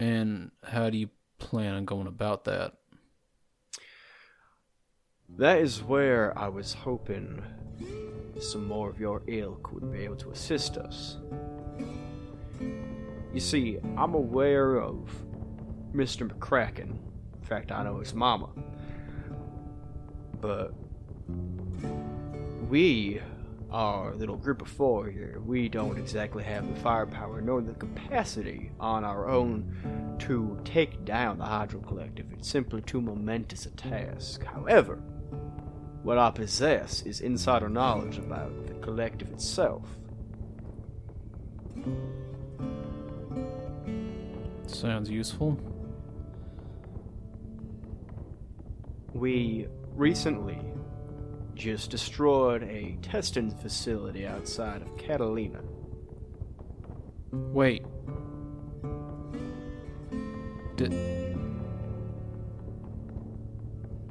And 0.00 0.50
how 0.64 0.90
do 0.90 0.98
you 0.98 1.10
plan 1.38 1.74
on 1.74 1.84
going 1.84 2.08
about 2.08 2.42
that? 2.46 2.72
That 5.28 5.58
is 5.58 5.80
where 5.80 6.36
I 6.36 6.48
was 6.48 6.72
hoping 6.72 7.40
some 8.40 8.66
more 8.66 8.90
of 8.90 8.98
your 8.98 9.22
ilk 9.28 9.70
would 9.70 9.92
be 9.92 10.00
able 10.00 10.16
to 10.16 10.32
assist 10.32 10.76
us. 10.76 11.18
You 13.32 13.38
see, 13.38 13.78
I'm 13.96 14.14
aware 14.14 14.74
of 14.74 15.08
Mr. 15.94 16.28
McCracken. 16.28 16.98
In 17.36 17.44
fact, 17.44 17.70
I 17.70 17.84
know 17.84 18.00
his 18.00 18.12
mama. 18.12 18.48
But 20.40 20.74
we, 22.68 23.20
our 23.70 24.14
little 24.14 24.36
group 24.36 24.62
of 24.62 24.68
four 24.68 25.08
here, 25.08 25.40
we 25.44 25.68
don't 25.68 25.98
exactly 25.98 26.44
have 26.44 26.68
the 26.68 26.80
firepower 26.80 27.40
nor 27.40 27.62
the 27.62 27.72
capacity 27.74 28.70
on 28.78 29.04
our 29.04 29.28
own 29.28 30.16
to 30.18 30.58
take 30.64 31.04
down 31.04 31.38
the 31.38 31.44
Hydro 31.44 31.80
Collective. 31.80 32.26
It's 32.32 32.48
simply 32.48 32.82
too 32.82 33.00
momentous 33.00 33.66
a 33.66 33.70
task. 33.70 34.44
However, 34.44 34.96
what 36.02 36.18
I 36.18 36.30
possess 36.30 37.02
is 37.02 37.20
insider 37.20 37.68
knowledge 37.68 38.18
about 38.18 38.66
the 38.66 38.74
collective 38.74 39.30
itself. 39.32 39.84
Sounds 44.66 45.08
useful. 45.08 45.58
We 49.14 49.66
recently 49.94 50.58
just 51.58 51.90
destroyed 51.90 52.62
a 52.62 52.96
testing 53.02 53.50
facility 53.50 54.24
outside 54.26 54.80
of 54.80 54.96
Catalina. 54.96 55.60
Wait. 57.32 57.84
Did 60.76 60.94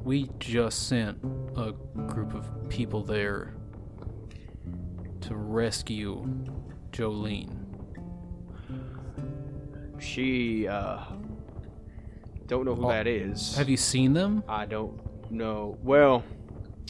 we 0.03 0.29
just 0.39 0.89
sent 0.89 1.17
a 1.55 1.71
group 2.07 2.33
of 2.35 2.69
people 2.69 3.01
there 3.01 3.55
to 5.21 5.35
rescue 5.35 6.27
Jolene? 6.91 7.63
She, 9.99 10.67
uh, 10.67 10.99
don't 12.45 12.65
know 12.65 12.75
who 12.75 12.85
Oh, 12.85 12.89
that 12.89 13.07
is. 13.07 13.55
Have 13.55 13.69
you 13.69 13.77
seen 13.77 14.11
them? 14.13 14.43
I 14.49 14.65
don't 14.65 14.99
know. 15.31 15.77
Well, 15.81 16.23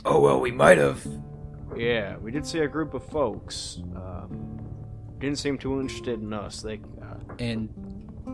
Oh, 0.06 0.20
well, 0.22 0.40
we 0.40 0.52
might 0.52 0.78
have. 0.78 1.06
yeah, 1.76 2.18
we 2.18 2.32
did 2.32 2.46
see 2.46 2.60
a 2.60 2.68
group 2.68 2.94
of 2.94 3.04
folks. 3.06 3.80
Um, 3.96 4.60
didn't 5.20 5.38
seem 5.40 5.58
too 5.58 5.80
interested 5.80 6.22
in 6.22 6.32
us. 6.34 6.62
They, 6.62 6.80
uh, 7.02 7.16
And 7.40 7.70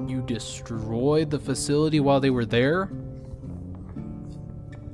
you 0.08 0.22
destroyed 0.22 1.30
the 1.32 1.40
facility 1.40 2.00
while 2.00 2.20
they 2.20 2.30
were 2.30 2.46
there? 2.46 2.90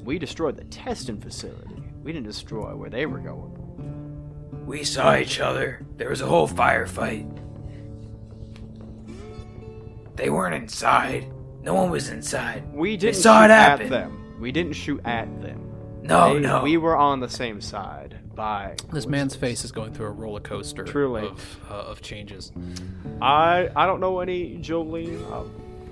we 0.04 0.18
destroyed 0.18 0.56
the 0.58 0.64
testing 0.66 1.20
facility. 1.20 1.84
We 2.02 2.12
didn't 2.12 2.26
destroy 2.26 2.76
where 2.76 2.90
they 2.90 3.06
were 3.06 3.20
going. 3.20 4.66
We 4.66 4.84
saw 4.84 5.16
each 5.16 5.40
other. 5.40 5.86
There 5.98 6.10
was 6.10 6.22
a 6.22 6.26
whole 6.26 6.48
firefight. 6.48 7.30
They 10.16 10.32
weren't 10.32 10.56
inside. 10.56 11.32
No 11.62 11.76
one 11.76 11.92
was 11.92 12.10
inside. 12.10 12.64
We 12.74 12.98
didn't 12.98 13.18
saw 13.18 13.42
shoot 13.42 13.46
it 13.46 13.52
happen. 13.52 13.86
at 13.86 13.90
them. 13.92 14.36
We 14.40 14.52
didn't 14.52 14.74
shoot 14.74 15.00
at 15.06 15.28
them. 15.44 15.69
No, 16.10 16.34
They- 16.34 16.40
no. 16.42 16.64
We 16.64 16.78
were 16.78 16.98
on 16.98 17.20
the 17.20 17.30
same 17.30 17.62
side. 17.62 18.18
By 18.36 18.76
This 18.94 19.06
man's 19.06 19.36
face 19.36 19.64
is 19.66 19.72
going 19.72 19.94
through 19.94 20.08
a 20.08 20.12
roller 20.12 20.40
coaster 20.40 20.84
Truly. 20.86 21.28
of 21.28 21.60
uh, 21.70 21.74
of 21.74 22.02
changes. 22.02 22.52
I 23.22 23.70
I 23.76 23.86
don't 23.86 24.00
know 24.00 24.20
any 24.22 24.58
Jolene. 24.60 25.22
Uh, 25.32 25.44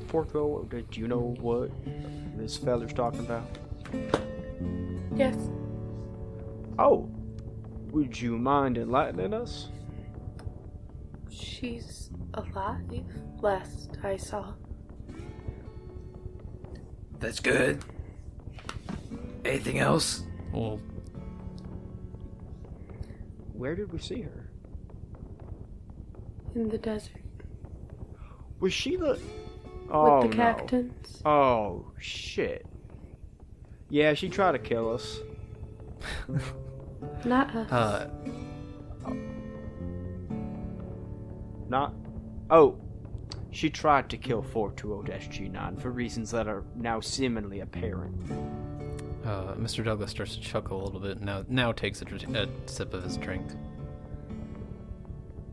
Porco, 0.08 0.64
did 0.64 0.96
you 0.96 1.08
know 1.10 1.36
what 1.42 1.70
this 2.38 2.56
feller's 2.56 2.94
talking 2.94 3.20
about? 3.20 3.44
Yes. 5.16 5.36
Oh, 6.80 7.10
would 7.92 8.20
you 8.22 8.38
mind 8.38 8.78
enlightening 8.78 9.34
us? 9.34 9.68
She's 11.30 12.10
alive, 12.36 13.04
last 13.42 13.98
I 14.04 14.16
saw. 14.16 14.54
That's 17.20 17.40
good. 17.42 17.84
Anything 19.46 19.80
else? 19.80 20.24
Well, 20.52 20.80
Where 23.54 23.76
did 23.76 23.92
we 23.92 24.00
see 24.00 24.22
her? 24.22 24.50
In 26.56 26.70
the 26.70 26.78
desert. 26.78 27.22
Was 28.60 28.74
she 28.74 28.96
the? 28.96 29.20
Oh 29.92 30.22
With 30.22 30.32
the 30.32 30.38
no. 30.38 30.44
cactus. 30.44 31.22
Oh 31.26 31.92
shit. 32.00 32.66
Yeah, 33.90 34.14
she 34.16 34.28
tried 34.30 34.54
to 34.54 34.60
kill 34.60 34.94
us. 34.94 35.20
Not 37.26 37.56
us. 37.56 37.72
Uh, 37.72 38.10
Not. 41.70 41.94
Oh, 42.50 42.78
she 43.52 43.70
tried 43.70 44.10
to 44.10 44.18
kill 44.18 44.44
420-SG9 44.44 45.82
for 45.82 45.92
reasons 45.92 46.32
that 46.32 46.48
are 46.48 46.64
now 46.76 47.00
seemingly 47.00 47.60
apparent. 47.62 48.16
Uh, 49.28 49.56
Mr. 49.56 49.84
Douglas 49.84 50.10
starts 50.10 50.36
to 50.36 50.42
chuckle 50.42 50.82
a 50.82 50.86
little 50.86 51.02
bit. 51.02 51.18
And 51.18 51.26
Now, 51.26 51.44
now 51.50 51.72
takes 51.74 52.02
a, 52.02 52.06
dr- 52.06 52.34
a 52.36 52.48
sip 52.66 52.94
of 52.94 53.04
his 53.04 53.18
drink. 53.18 53.46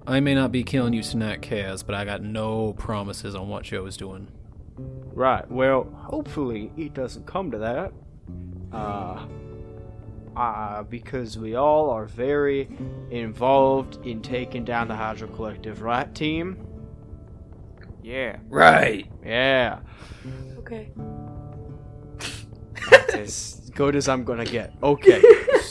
I 0.07 0.20
may 0.20 0.35
not 0.35 0.53
be 0.53 0.62
killing 0.62 0.93
you 0.93 1.03
tonight, 1.03 1.41
Kaz, 1.41 1.85
but 1.85 1.95
I 1.95 2.05
got 2.05 2.22
no 2.22 2.75
promises 2.75 3.35
on 3.35 3.49
what 3.49 3.64
Joe 3.64 3.87
is 3.87 3.97
doing. 3.97 4.29
Right. 4.77 5.51
Well, 5.51 5.85
hopefully 5.97 6.70
it 6.77 6.95
doesn't 6.95 7.27
come 7.27 7.51
to 7.51 7.59
that. 7.59 7.93
Uh, 8.72 9.27
uh, 10.37 10.83
because 10.85 11.39
we 11.39 11.55
all 11.55 11.91
are 11.91 12.07
very 12.07 12.68
involved 13.11 14.05
in 14.07 14.20
taking 14.20 14.64
down 14.64 14.89
the 14.89 14.95
Hydro 14.97 15.29
Collective, 15.29 15.83
right, 15.83 16.12
team? 16.14 16.64
Yeah. 18.03 18.37
Right. 18.49 19.07
Yeah. 19.25 19.79
Okay. 20.59 20.91
as 23.14 23.63
good 23.75 23.97
as 23.97 24.09
I'm 24.09 24.25
gonna 24.25 24.45
get. 24.45 24.72
Okay. 24.83 25.22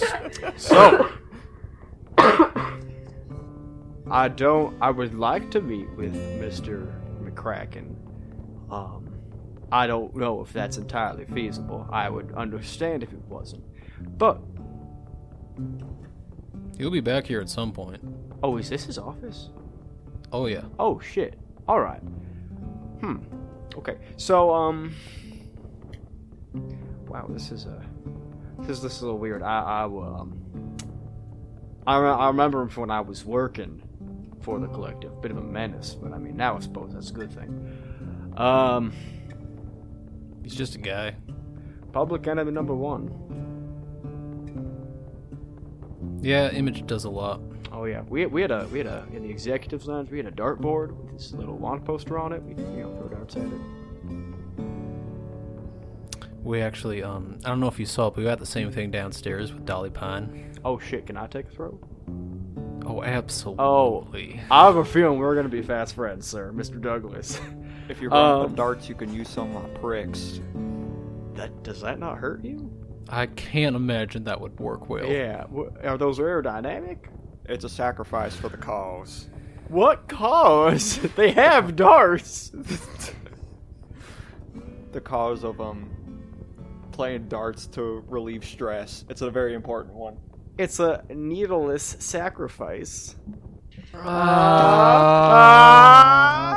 so 0.58 1.10
I 4.10 4.28
don't 4.28 4.76
I 4.82 4.91
would 4.91 5.16
like 5.16 5.49
to 5.51 5.62
meet 5.62 5.89
with 5.95 6.14
Mr. 6.14 6.91
McCracken. 7.24 7.95
Um 8.72 9.10
I 9.72 9.88
don't 9.88 10.16
know 10.16 10.41
if 10.41 10.54
that's 10.54 10.78
entirely 10.78 11.26
feasible. 11.26 11.88
I 11.91 12.10
would 12.10 12.32
understand 12.34 13.01
if 13.04 13.12
it 13.12 13.22
wasn't. 13.28 13.64
But 14.18 14.39
He'll 16.78 16.89
be 16.91 17.01
back 17.01 17.28
here 17.28 17.39
at 17.39 17.49
some 17.49 17.72
point. 17.72 18.01
oh, 18.41 18.58
is 18.58 18.70
this 18.70 18.86
his 18.86 18.97
office? 18.97 19.49
Oh 20.32 20.47
yeah. 20.47 20.64
Oh 20.80 20.99
shit. 20.99 21.38
All 21.68 21.80
right. 21.80 22.01
Hmm. 23.01 23.18
Okay. 23.76 23.97
So 24.18 24.54
um. 24.54 24.93
Wow, 27.08 27.28
this 27.30 27.51
is 27.51 27.66
a 27.66 27.84
this 28.68 28.80
this 28.80 28.95
is 28.95 29.01
a 29.01 29.05
little 29.05 29.20
weird. 29.20 29.41
I 29.43 29.61
I 29.61 29.84
um. 29.86 30.39
I, 31.86 31.97
re- 31.97 32.09
I 32.09 32.28
remember 32.28 32.61
him 32.61 32.70
from 32.70 32.82
when 32.82 32.91
I 32.91 33.01
was 33.01 33.26
working 33.26 33.84
for 34.41 34.57
the 34.59 34.68
collective. 34.68 35.22
Bit 35.22 35.32
of 35.32 35.38
a 35.38 35.41
menace, 35.41 35.95
but 35.95 36.14
I 36.14 36.18
mean 36.18 36.38
now 36.38 36.55
I 36.55 36.59
suppose 36.59 36.93
that's 36.93 37.09
a 37.09 37.14
good 37.14 37.32
thing. 37.32 38.34
Um. 38.38 38.93
He's 40.43 40.55
just 40.55 40.76
a 40.76 40.80
guy. 40.80 41.16
Public 41.93 42.28
enemy 42.28 42.51
number 42.51 42.76
one. 42.76 43.11
Yeah, 46.22 46.49
Image 46.51 46.86
does 46.86 47.03
a 47.05 47.09
lot. 47.09 47.41
Oh 47.72 47.86
yeah, 47.86 48.01
we, 48.07 48.26
we 48.28 48.41
had 48.41 48.51
a 48.51 48.68
we 48.72 48.78
had 48.78 48.88
a 48.88 49.05
in 49.14 49.24
the 49.24 49.30
executives 49.30 49.88
lounge 49.88 50.09
we 50.11 50.18
had 50.18 50.28
a 50.28 50.32
dartboard 50.32 50.91
with 50.95 51.14
this 51.14 51.34
little 51.34 51.57
launch 51.57 51.84
poster 51.86 52.18
on 52.20 52.32
it. 52.32 52.41
We 52.43 52.51
you 52.51 52.84
know 52.84 52.95
throw 52.95 53.07
darts 53.09 53.36
at 53.36 53.43
it. 53.43 53.61
We 56.43 56.61
actually, 56.61 57.01
um, 57.03 57.39
I 57.45 57.49
don't 57.49 57.59
know 57.59 57.67
if 57.67 57.79
you 57.79 57.85
saw, 57.85 58.09
but 58.09 58.17
we 58.17 58.23
got 58.25 58.39
the 58.39 58.45
same 58.45 58.71
thing 58.71 58.91
downstairs 58.91 59.53
with 59.53 59.65
Dolly 59.65 59.89
Pine. 59.89 60.53
Oh 60.65 60.77
shit, 60.77 61.05
can 61.07 61.15
I 61.17 61.27
take 61.27 61.47
a 61.47 61.49
throw? 61.49 61.79
Oh, 62.85 63.01
absolutely. 63.01 63.63
Oh, 63.63 64.07
I 64.51 64.65
have 64.65 64.75
a 64.75 64.83
feeling 64.83 65.17
we're 65.19 65.35
gonna 65.35 65.47
be 65.49 65.61
fast 65.61 65.95
friends, 65.95 66.27
sir, 66.27 66.51
Mr. 66.53 66.81
Douglas. 66.81 67.39
If 67.89 67.99
you're 67.99 68.11
running 68.11 68.45
Um, 68.45 68.51
the 68.51 68.55
darts, 68.55 68.87
you 68.87 68.95
can 68.95 69.13
use 69.13 69.27
some 69.27 69.53
of 69.53 69.61
my 69.61 69.69
pricks. 69.79 70.39
That 71.33 71.63
does 71.63 71.81
that 71.81 71.99
not 71.99 72.17
hurt 72.17 72.41
you? 72.41 72.71
I 73.09 73.25
can't 73.25 73.75
imagine 73.75 74.23
that 74.23 74.39
would 74.39 74.57
work 74.57 74.87
well. 74.87 75.05
Yeah, 75.05 75.43
wh- 75.47 75.85
are 75.85 75.97
those 75.97 76.17
aerodynamic? 76.17 76.99
It's 77.43 77.65
a 77.65 77.69
sacrifice 77.69 78.33
for 78.37 78.47
the 78.47 78.55
cause. 78.55 79.27
What 79.67 80.07
cause? 80.07 80.97
they 81.17 81.31
have 81.31 81.75
darts. 81.75 82.53
The 84.93 85.01
cause 85.01 85.43
of 85.43 85.59
um 85.59 85.89
playing 86.93 87.27
darts 87.27 87.67
to 87.67 88.03
relieve 88.07 88.45
stress. 88.45 89.03
It's 89.09 89.21
a 89.21 89.29
very 89.29 89.53
important 89.53 89.95
one. 89.95 90.17
it's 90.57 90.79
a 90.79 91.03
needleless 91.09 91.97
sacrifice. 91.99 93.15
Ah, 93.95 94.99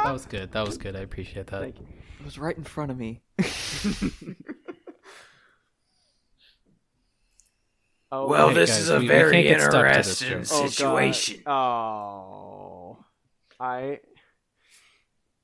that 0.04 0.12
was 0.12 0.26
good. 0.26 0.52
That 0.52 0.64
was 0.66 0.78
good. 0.78 0.94
I 0.96 1.00
appreciate 1.00 1.46
that. 1.48 1.60
Thank 1.62 1.80
you. 1.80 1.86
It 2.20 2.24
was 2.24 2.38
right 2.38 2.56
in 2.56 2.64
front 2.64 2.90
of 2.92 2.96
me. 2.98 3.22
Oh, 8.12 8.28
Well, 8.28 8.48
Hey, 8.50 8.54
this 8.54 8.70
guys, 8.70 8.78
is 8.82 8.88
a 8.90 8.94
we- 8.94 9.00
we 9.00 9.08
very 9.08 9.32
can't 9.32 9.46
get 9.48 9.60
stuck 9.62 9.92
to 9.92 9.98
this 9.98 10.22
interesting 10.22 10.56
joke. 10.56 10.64
Oh, 10.64 10.68
situation. 10.68 11.42
Oh, 11.46 13.04
I, 13.58 13.98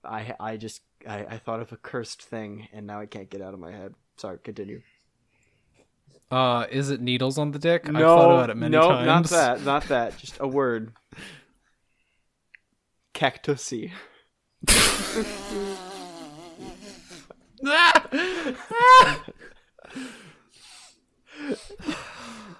I, 0.04 0.34
I 0.38 0.56
just, 0.58 0.80
I, 1.06 1.24
I 1.24 1.38
thought 1.38 1.58
of 1.60 1.72
a 1.72 1.76
cursed 1.76 2.22
thing, 2.22 2.68
and 2.72 2.86
now 2.86 3.00
I 3.00 3.06
can't 3.06 3.28
get 3.28 3.42
out 3.42 3.52
of 3.54 3.58
my 3.60 3.72
head. 3.72 3.94
Sorry, 4.22 4.38
continue. 4.38 4.82
Uh, 6.30 6.66
is 6.70 6.90
it 6.90 7.00
needles 7.00 7.38
on 7.38 7.50
the 7.50 7.58
dick? 7.58 7.88
no, 7.88 7.98
I've 7.98 8.04
thought 8.04 8.32
about 8.32 8.50
it 8.50 8.56
many 8.56 8.70
no, 8.76 8.88
times. 8.88 9.06
not 9.06 9.24
that, 9.30 9.64
not 9.64 9.82
that. 9.88 10.16
Just 10.16 10.36
a 10.38 10.46
word. 10.46 10.92
Cactusy. 13.14 13.90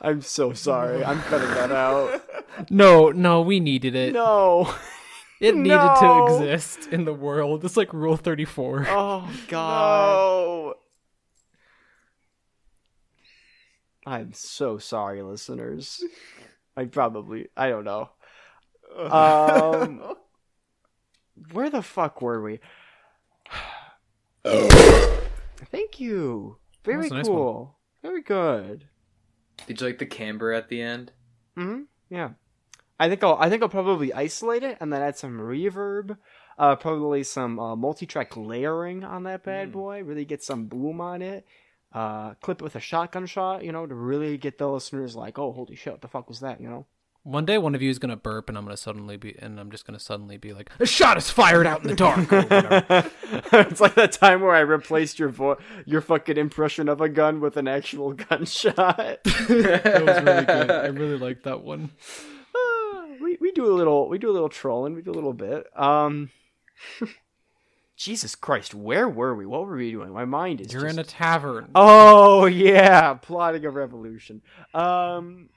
I'm 0.01 0.21
so 0.21 0.53
sorry. 0.53 1.05
I'm 1.05 1.21
cutting 1.23 1.49
that 1.51 1.71
out. 1.71 2.23
No, 2.71 3.11
no, 3.11 3.43
we 3.43 3.61
needed 3.61 3.95
it. 3.95 4.13
No. 4.13 4.75
It 5.41 5.57
needed 5.57 5.77
No. 5.77 5.97
to 6.29 6.37
exist 6.37 6.87
in 6.93 7.05
the 7.05 7.13
world. 7.13 7.65
It's 7.65 7.77
like 7.77 7.93
Rule 7.93 8.17
34. 8.17 8.87
Oh 8.89 9.29
God. 9.49 10.75
I'm 14.07 14.33
so 14.33 14.79
sorry, 14.79 15.23
listeners. 15.23 16.03
I 16.77 16.87
probably 16.87 17.49
I 17.57 17.69
don't 17.69 17.85
know. 17.85 18.11
Um 19.11 20.03
Where 21.53 21.71
the 21.71 21.83
fuck 21.83 22.21
were 22.21 22.43
we? 22.43 22.61
Thank 24.45 26.01
you. 26.01 26.59
Very 26.85 27.09
nice 27.09 27.27
cool. 27.27 27.79
Very 28.03 28.23
good. 28.23 28.89
Did 29.67 29.81
you 29.81 29.87
like 29.87 29.99
the 29.99 30.07
camber 30.07 30.53
at 30.53 30.69
the 30.69 30.83
end? 30.83 31.13
hmm 31.57 31.83
Yeah. 32.11 32.31
I 32.99 33.09
think 33.09 33.23
I'll 33.25 33.37
I 33.39 33.49
think 33.49 33.63
I'll 33.63 33.69
probably 33.69 34.13
isolate 34.13 34.63
it 34.63 34.77
and 34.81 34.93
then 34.93 35.03
add 35.03 35.17
some 35.17 35.39
reverb. 35.39 36.19
Uh, 36.59 36.77
probably 36.77 37.23
some 37.25 37.59
uh, 37.59 37.75
multi-track 37.75 38.37
layering 38.37 39.05
on 39.05 39.23
that 39.25 39.43
bad 39.43 39.69
Hmm. 39.69 39.73
boy. 39.73 40.03
Really 40.05 40.25
get 40.27 40.43
some 40.43 40.67
boom 40.67 41.01
on 41.01 41.23
it. 41.23 41.47
Uh, 41.93 42.35
clip 42.35 42.61
it 42.61 42.65
with 42.65 42.77
a 42.77 42.81
shotgun 42.81 43.27
shot, 43.27 43.65
you 43.65 43.73
know, 43.73 43.87
to 43.87 43.95
really 43.95 44.39
get 44.39 44.59
the 44.59 44.69
listeners 44.69 45.15
like, 45.15 45.39
oh, 45.39 45.53
holy 45.53 45.77
shit, 45.77 45.93
what 45.93 46.01
the 46.01 46.09
fuck 46.09 46.29
was 46.29 46.41
that, 46.41 46.61
you 46.61 46.69
know? 46.69 46.87
One 47.25 47.45
day, 47.45 47.57
one 47.57 47.77
of 47.77 47.83
you 47.83 47.89
is 47.89 48.01
gonna 48.01 48.17
burp, 48.17 48.49
and 48.49 48.59
I'm 48.59 48.65
gonna 48.65 48.77
suddenly 48.77 49.17
be, 49.17 49.37
and 49.39 49.61
I'm 49.61 49.71
just 49.71 49.87
gonna 49.87 50.01
suddenly 50.01 50.39
be 50.39 50.53
like, 50.53 50.71
"A 50.81 50.87
shot 50.87 51.17
is 51.17 51.31
fired 51.31 51.69
out 51.69 51.83
in 51.83 51.89
the 51.89 51.95
dark." 51.95 52.27
it's 52.33 53.81
like 53.81 53.95
that 53.95 54.11
time 54.11 54.41
where 54.41 54.57
I 54.57 54.61
replaced 54.61 55.21
your 55.21 55.29
vo- 55.29 55.59
your 55.87 56.01
fucking 56.01 56.37
impression 56.37 56.89
of 56.89 57.01
a 57.01 57.09
gun 57.09 57.39
with 57.39 57.57
an 57.57 57.69
actual 57.69 58.13
gunshot. 58.29 58.77
that 59.25 60.03
was 60.05 60.23
really 60.25 60.45
good. 60.47 60.71
I 60.73 60.87
really 60.87 61.17
liked 61.17 61.45
that 61.45 61.63
one. 61.63 61.91
Uh, 62.53 63.03
we 63.21 63.39
we 63.41 63.53
do 63.53 63.67
a 63.67 63.75
little 63.75 64.09
we 64.09 64.19
do 64.19 64.29
a 64.29 64.33
little 64.35 64.49
trolling. 64.49 64.95
We 64.95 65.03
do 65.03 65.13
a 65.13 65.15
little 65.15 65.33
bit. 65.33 65.67
Um, 65.79 66.31
Jesus 68.03 68.35
Christ, 68.35 68.75
where 68.75 69.09
were 69.09 69.33
we? 69.33 69.47
What 69.47 69.65
were 69.65 69.77
we 69.77 69.93
doing? 69.93 70.11
My 70.11 70.25
mind 70.25 70.61
is. 70.61 70.73
You're 70.73 70.89
in 70.89 70.99
a 70.99 71.05
tavern. 71.05 71.71
Oh 71.77 72.47
yeah, 72.47 73.15
plotting 73.15 73.65
a 73.65 73.71
revolution. 73.71 74.43
Um, 74.75 75.51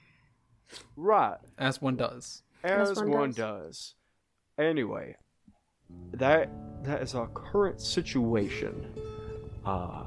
right. 0.96 1.38
As 1.58 1.82
one 1.82 1.96
does. 1.96 2.44
As, 2.64 2.92
As 2.92 2.98
one, 3.00 3.10
one 3.10 3.32
does. 3.32 3.96
Anyway, 4.60 5.16
that 6.14 6.52
that 6.84 7.02
is 7.02 7.16
our 7.16 7.30
current 7.30 7.82
situation. 7.82 8.94
Uh, 9.66 10.04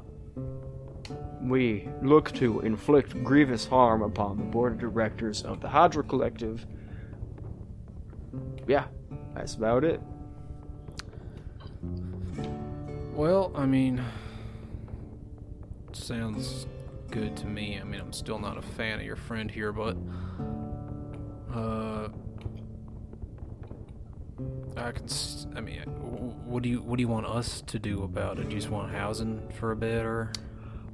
we 1.41 1.89
look 2.01 2.31
to 2.35 2.61
inflict 2.61 3.21
grievous 3.21 3.65
harm 3.65 4.01
upon 4.01 4.37
the 4.37 4.45
board 4.45 4.71
of 4.71 4.79
directors 4.79 5.41
of 5.41 5.59
the 5.59 5.67
Hydra 5.67 6.03
Collective. 6.03 6.65
Yeah, 8.65 8.85
that's 9.35 9.55
about 9.55 9.83
it. 9.83 9.99
Well, 13.19 13.51
I 13.53 13.65
mean, 13.65 14.01
sounds 15.91 16.67
good 17.11 17.35
to 17.35 17.47
me. 17.47 17.77
I 17.77 17.83
mean, 17.83 17.99
I'm 17.99 18.13
still 18.13 18.39
not 18.39 18.57
a 18.57 18.61
fan 18.61 19.01
of 19.01 19.05
your 19.05 19.17
friend 19.17 19.51
here, 19.51 19.73
but 19.73 19.97
uh, 21.53 22.07
I 24.77 24.91
can. 24.93 25.05
I 25.53 25.59
mean, 25.59 25.81
what 26.45 26.63
do 26.63 26.69
you 26.69 26.81
what 26.81 26.95
do 26.95 27.01
you 27.01 27.09
want 27.09 27.25
us 27.25 27.59
to 27.59 27.77
do 27.77 28.03
about 28.03 28.39
it? 28.39 28.47
Do 28.47 28.55
you 28.55 28.61
just 28.61 28.71
want 28.71 28.93
housing 28.93 29.49
for 29.49 29.73
a 29.73 29.75
bit, 29.75 30.05
or 30.05 30.31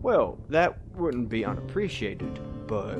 Well, 0.02 0.40
that 0.50 0.80
wouldn't 0.96 1.30
be 1.30 1.46
unappreciated, 1.46 2.40
but 2.66 2.98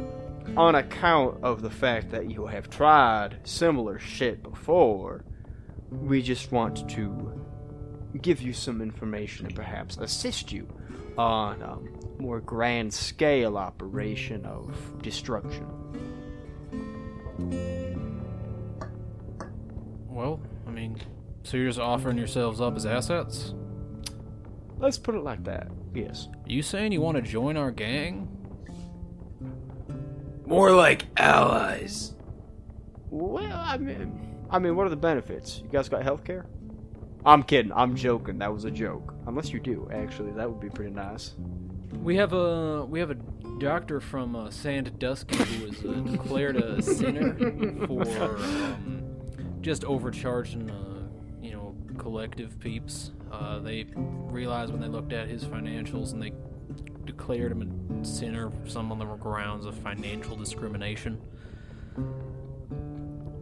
on 0.56 0.76
account 0.76 1.44
of 1.44 1.64
the 1.64 1.72
fact 1.72 2.12
that 2.12 2.30
you 2.30 2.46
have 2.46 2.70
tried 2.70 3.40
similar 3.44 3.98
shit 3.98 4.44
before, 4.44 5.26
we 5.90 6.22
just 6.22 6.52
want 6.52 6.88
to 6.92 7.45
give 8.22 8.42
you 8.42 8.54
some 8.54 8.82
information 8.82 9.46
and 9.46 9.56
perhaps 9.56 9.98
assist 9.98 10.52
you 10.52 10.68
on 11.18 11.62
a 11.62 12.22
more 12.22 12.40
grand 12.40 12.94
scale 12.94 13.58
operation 13.58 14.46
of 14.46 15.02
destruction. 15.02 15.68
Well, 20.08 20.40
I 20.68 20.72
mean, 20.72 20.98
so 21.44 21.58
you're 21.58 21.68
just 21.68 21.80
offering 21.80 22.18
yourselves 22.18 22.62
up 22.62 22.76
as 22.76 22.86
assets? 22.86 23.54
Let's 24.78 24.98
put 24.98 25.16
it 25.16 25.24
like 25.24 25.44
that. 25.46 25.68
Yes. 25.94 26.28
You 26.46 26.62
saying 26.62 26.92
you 26.92 27.02
want 27.02 27.18
to 27.18 27.22
join 27.22 27.58
our 27.58 27.72
gang? 27.72 28.30
More 30.46 30.72
like 30.72 31.06
allies. 31.18 32.14
Well, 33.10 33.52
I 33.54 33.78
mean, 33.78 34.38
I 34.50 34.60
mean, 34.60 34.76
what 34.76 34.86
are 34.86 34.90
the 34.90 34.96
benefits? 34.96 35.62
You 35.64 35.70
guys 35.70 35.90
got 35.90 36.04
health 36.04 36.24
care? 36.24 36.46
I'm 37.26 37.42
kidding. 37.42 37.72
I'm 37.74 37.96
joking. 37.96 38.38
That 38.40 38.54
was 38.54 38.66
a 38.66 38.72
joke. 38.72 39.16
Unless 39.26 39.52
you 39.52 39.60
do, 39.60 39.90
actually, 39.92 40.32
that 40.34 40.50
would 40.50 40.60
be 40.60 40.70
pretty 40.70 40.92
nice. 40.92 41.34
We 42.04 42.16
have 42.18 42.34
a 42.34 42.86
we 42.86 43.00
have 43.00 43.10
a 43.10 43.18
doctor 43.58 44.00
from 44.00 44.36
uh, 44.36 44.52
Sandusky 44.52 45.36
who 45.36 45.66
was 45.66 45.86
uh, 45.86 46.12
declared 46.12 46.58
a 46.58 46.82
sinner 46.82 47.34
for 47.88 48.38
um, 48.38 49.04
just 49.62 49.84
overcharging, 49.86 50.70
uh, 50.70 51.08
you 51.42 51.52
know, 51.52 51.76
collective 51.98 52.60
peeps. 52.60 53.12
Uh, 53.32 53.60
they 53.60 53.88
realized 53.96 54.72
when 54.72 54.82
they 54.82 54.88
looked 54.88 55.14
at 55.14 55.28
his 55.28 55.44
financials 55.46 56.14
and 56.14 56.22
they 56.22 56.34
declared 57.06 57.52
him 57.52 58.00
a 58.02 58.06
sinner. 58.06 58.52
Some 58.68 58.92
of 58.92 59.00
the 59.00 59.06
grounds 59.06 59.66
of 59.66 59.76
financial 59.76 60.36
discrimination. 60.36 61.20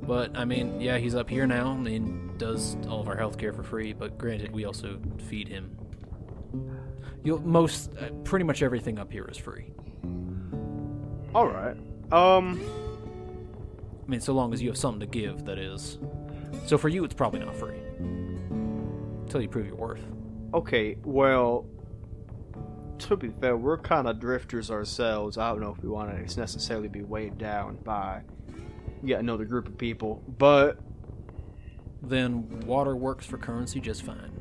But 0.03 0.37
I 0.37 0.45
mean, 0.45 0.79
yeah, 0.79 0.97
he's 0.97 1.15
up 1.15 1.29
here 1.29 1.47
now 1.47 1.71
and 1.71 2.32
does 2.43 2.75
all 2.89 2.99
of 2.99 3.07
our 3.07 3.15
health 3.15 3.37
care 3.37 3.53
for 3.53 3.63
free. 3.63 3.93
But 3.93 4.17
granted, 4.17 4.51
we 4.51 4.65
also 4.65 4.99
feed 5.29 5.47
him. 5.47 5.77
You'll 7.23 7.39
most, 7.39 7.91
uh, 7.97 8.09
pretty 8.25 8.43
much 8.43 8.61
everything 8.61 8.99
up 8.99 9.11
here 9.11 9.25
is 9.25 9.37
free. 9.37 9.71
All 11.33 11.47
right. 11.47 11.77
Um. 12.11 12.61
I 14.05 14.09
mean, 14.09 14.19
so 14.19 14.33
long 14.33 14.53
as 14.53 14.61
you 14.61 14.67
have 14.67 14.77
something 14.77 14.99
to 14.99 15.05
give, 15.05 15.45
that 15.45 15.57
is. 15.57 15.97
So 16.65 16.77
for 16.77 16.89
you, 16.89 17.05
it's 17.05 17.13
probably 17.13 17.39
not 17.39 17.55
free 17.55 17.79
until 17.99 19.41
you 19.41 19.47
prove 19.47 19.65
your 19.65 19.77
worth. 19.77 20.05
Okay. 20.53 20.97
Well, 21.05 21.65
to 22.99 23.15
be 23.15 23.29
fair, 23.39 23.55
we're 23.55 23.77
kind 23.77 24.05
of 24.05 24.19
drifters 24.19 24.69
ourselves. 24.69 25.37
I 25.37 25.49
don't 25.49 25.61
know 25.61 25.71
if 25.71 25.81
we 25.81 25.87
want 25.87 26.27
to 26.27 26.39
necessarily 26.39 26.89
be 26.89 27.03
weighed 27.03 27.37
down 27.37 27.77
by 27.77 28.23
yet 29.01 29.21
another 29.21 29.45
group 29.45 29.69
of 29.69 29.77
people, 29.77 30.21
but 30.37 30.77
then 32.03 32.47
water 32.65 32.95
works 32.95 33.25
for 33.25 33.37
currency 33.37 33.79
just 33.79 34.03
fine. 34.03 34.39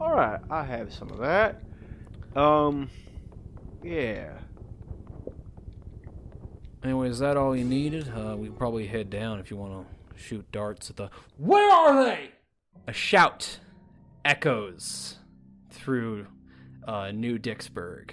All 0.00 0.14
right, 0.14 0.40
I 0.50 0.64
have 0.64 0.92
some 0.92 1.10
of 1.10 1.18
that. 1.18 1.62
Um, 2.34 2.90
yeah. 3.82 4.32
Anyway, 6.84 7.08
is 7.08 7.18
that 7.20 7.36
all 7.36 7.56
you 7.56 7.64
needed? 7.64 8.08
Uh, 8.08 8.36
we 8.36 8.48
can 8.48 8.56
probably 8.56 8.86
head 8.86 9.10
down 9.10 9.40
if 9.40 9.50
you 9.50 9.56
want 9.56 9.72
to 9.72 10.22
shoot 10.22 10.50
darts 10.52 10.90
at 10.90 10.96
the. 10.96 11.10
Where 11.38 11.70
are 11.70 12.04
they? 12.04 12.30
A 12.86 12.92
shout 12.92 13.58
echoes 14.24 15.16
through 15.70 16.26
uh, 16.86 17.10
New 17.12 17.38
Dixburg. 17.38 18.10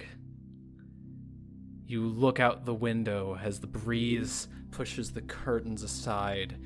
You 1.86 2.06
look 2.06 2.40
out 2.40 2.64
the 2.64 2.74
window 2.74 3.38
as 3.40 3.60
the 3.60 3.66
breeze 3.66 4.48
pushes 4.70 5.12
the 5.12 5.22
curtains 5.22 5.82
aside. 5.82 6.56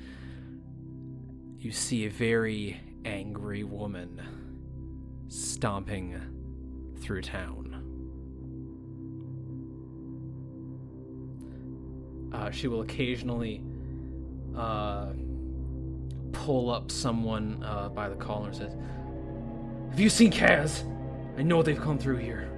You 1.59 1.73
see 1.73 2.05
a 2.05 2.09
very 2.09 2.79
angry 3.03 3.65
woman 3.65 4.21
stomping 5.27 6.21
through 7.01 7.21
town. 7.23 7.75
Uh, 12.31 12.49
she 12.49 12.69
will 12.69 12.79
occasionally 12.79 13.61
uh, 14.55 15.07
pull 16.31 16.69
up 16.69 16.89
someone 16.89 17.61
uh, 17.65 17.89
by 17.89 18.07
the 18.07 18.15
collar 18.15 18.47
and 18.47 18.55
says, 18.55 18.73
Have 19.89 19.99
you 19.99 20.09
seen 20.09 20.31
Kaz? 20.31 20.85
I 21.37 21.41
know 21.41 21.61
they've 21.61 21.77
come 21.77 21.97
through 21.97 22.17
here. 22.17 22.49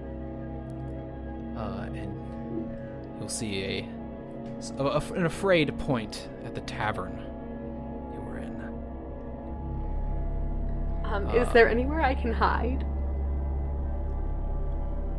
Uh, 1.58 1.88
and 1.92 2.70
you'll 3.18 3.30
see 3.30 3.64
a, 3.64 3.90
an 4.78 5.26
afraid 5.26 5.76
point 5.80 6.30
at 6.46 6.54
the 6.54 6.62
tavern 6.62 7.31
Um, 11.12 11.30
is 11.32 11.52
there 11.52 11.68
anywhere 11.68 12.02
I 12.02 12.16
can 12.16 12.32
hide? 12.32 12.86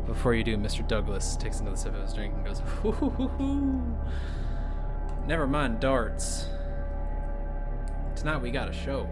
Before 0.07 0.33
you 0.33 0.43
do, 0.43 0.57
Mr. 0.57 0.85
Douglas 0.87 1.37
takes 1.37 1.59
another 1.59 1.77
sip 1.77 1.93
of 1.93 2.01
his 2.01 2.13
drink 2.13 2.33
and 2.33 2.43
goes, 2.43 2.59
hoo 2.59 2.91
hoo 2.91 3.09
hoo 3.11 3.27
hoo. 3.27 3.97
Never 5.27 5.45
mind 5.45 5.79
darts. 5.79 6.47
Tonight 8.15 8.41
we 8.41 8.49
got 8.49 8.69
a 8.69 8.73
show. 8.73 9.07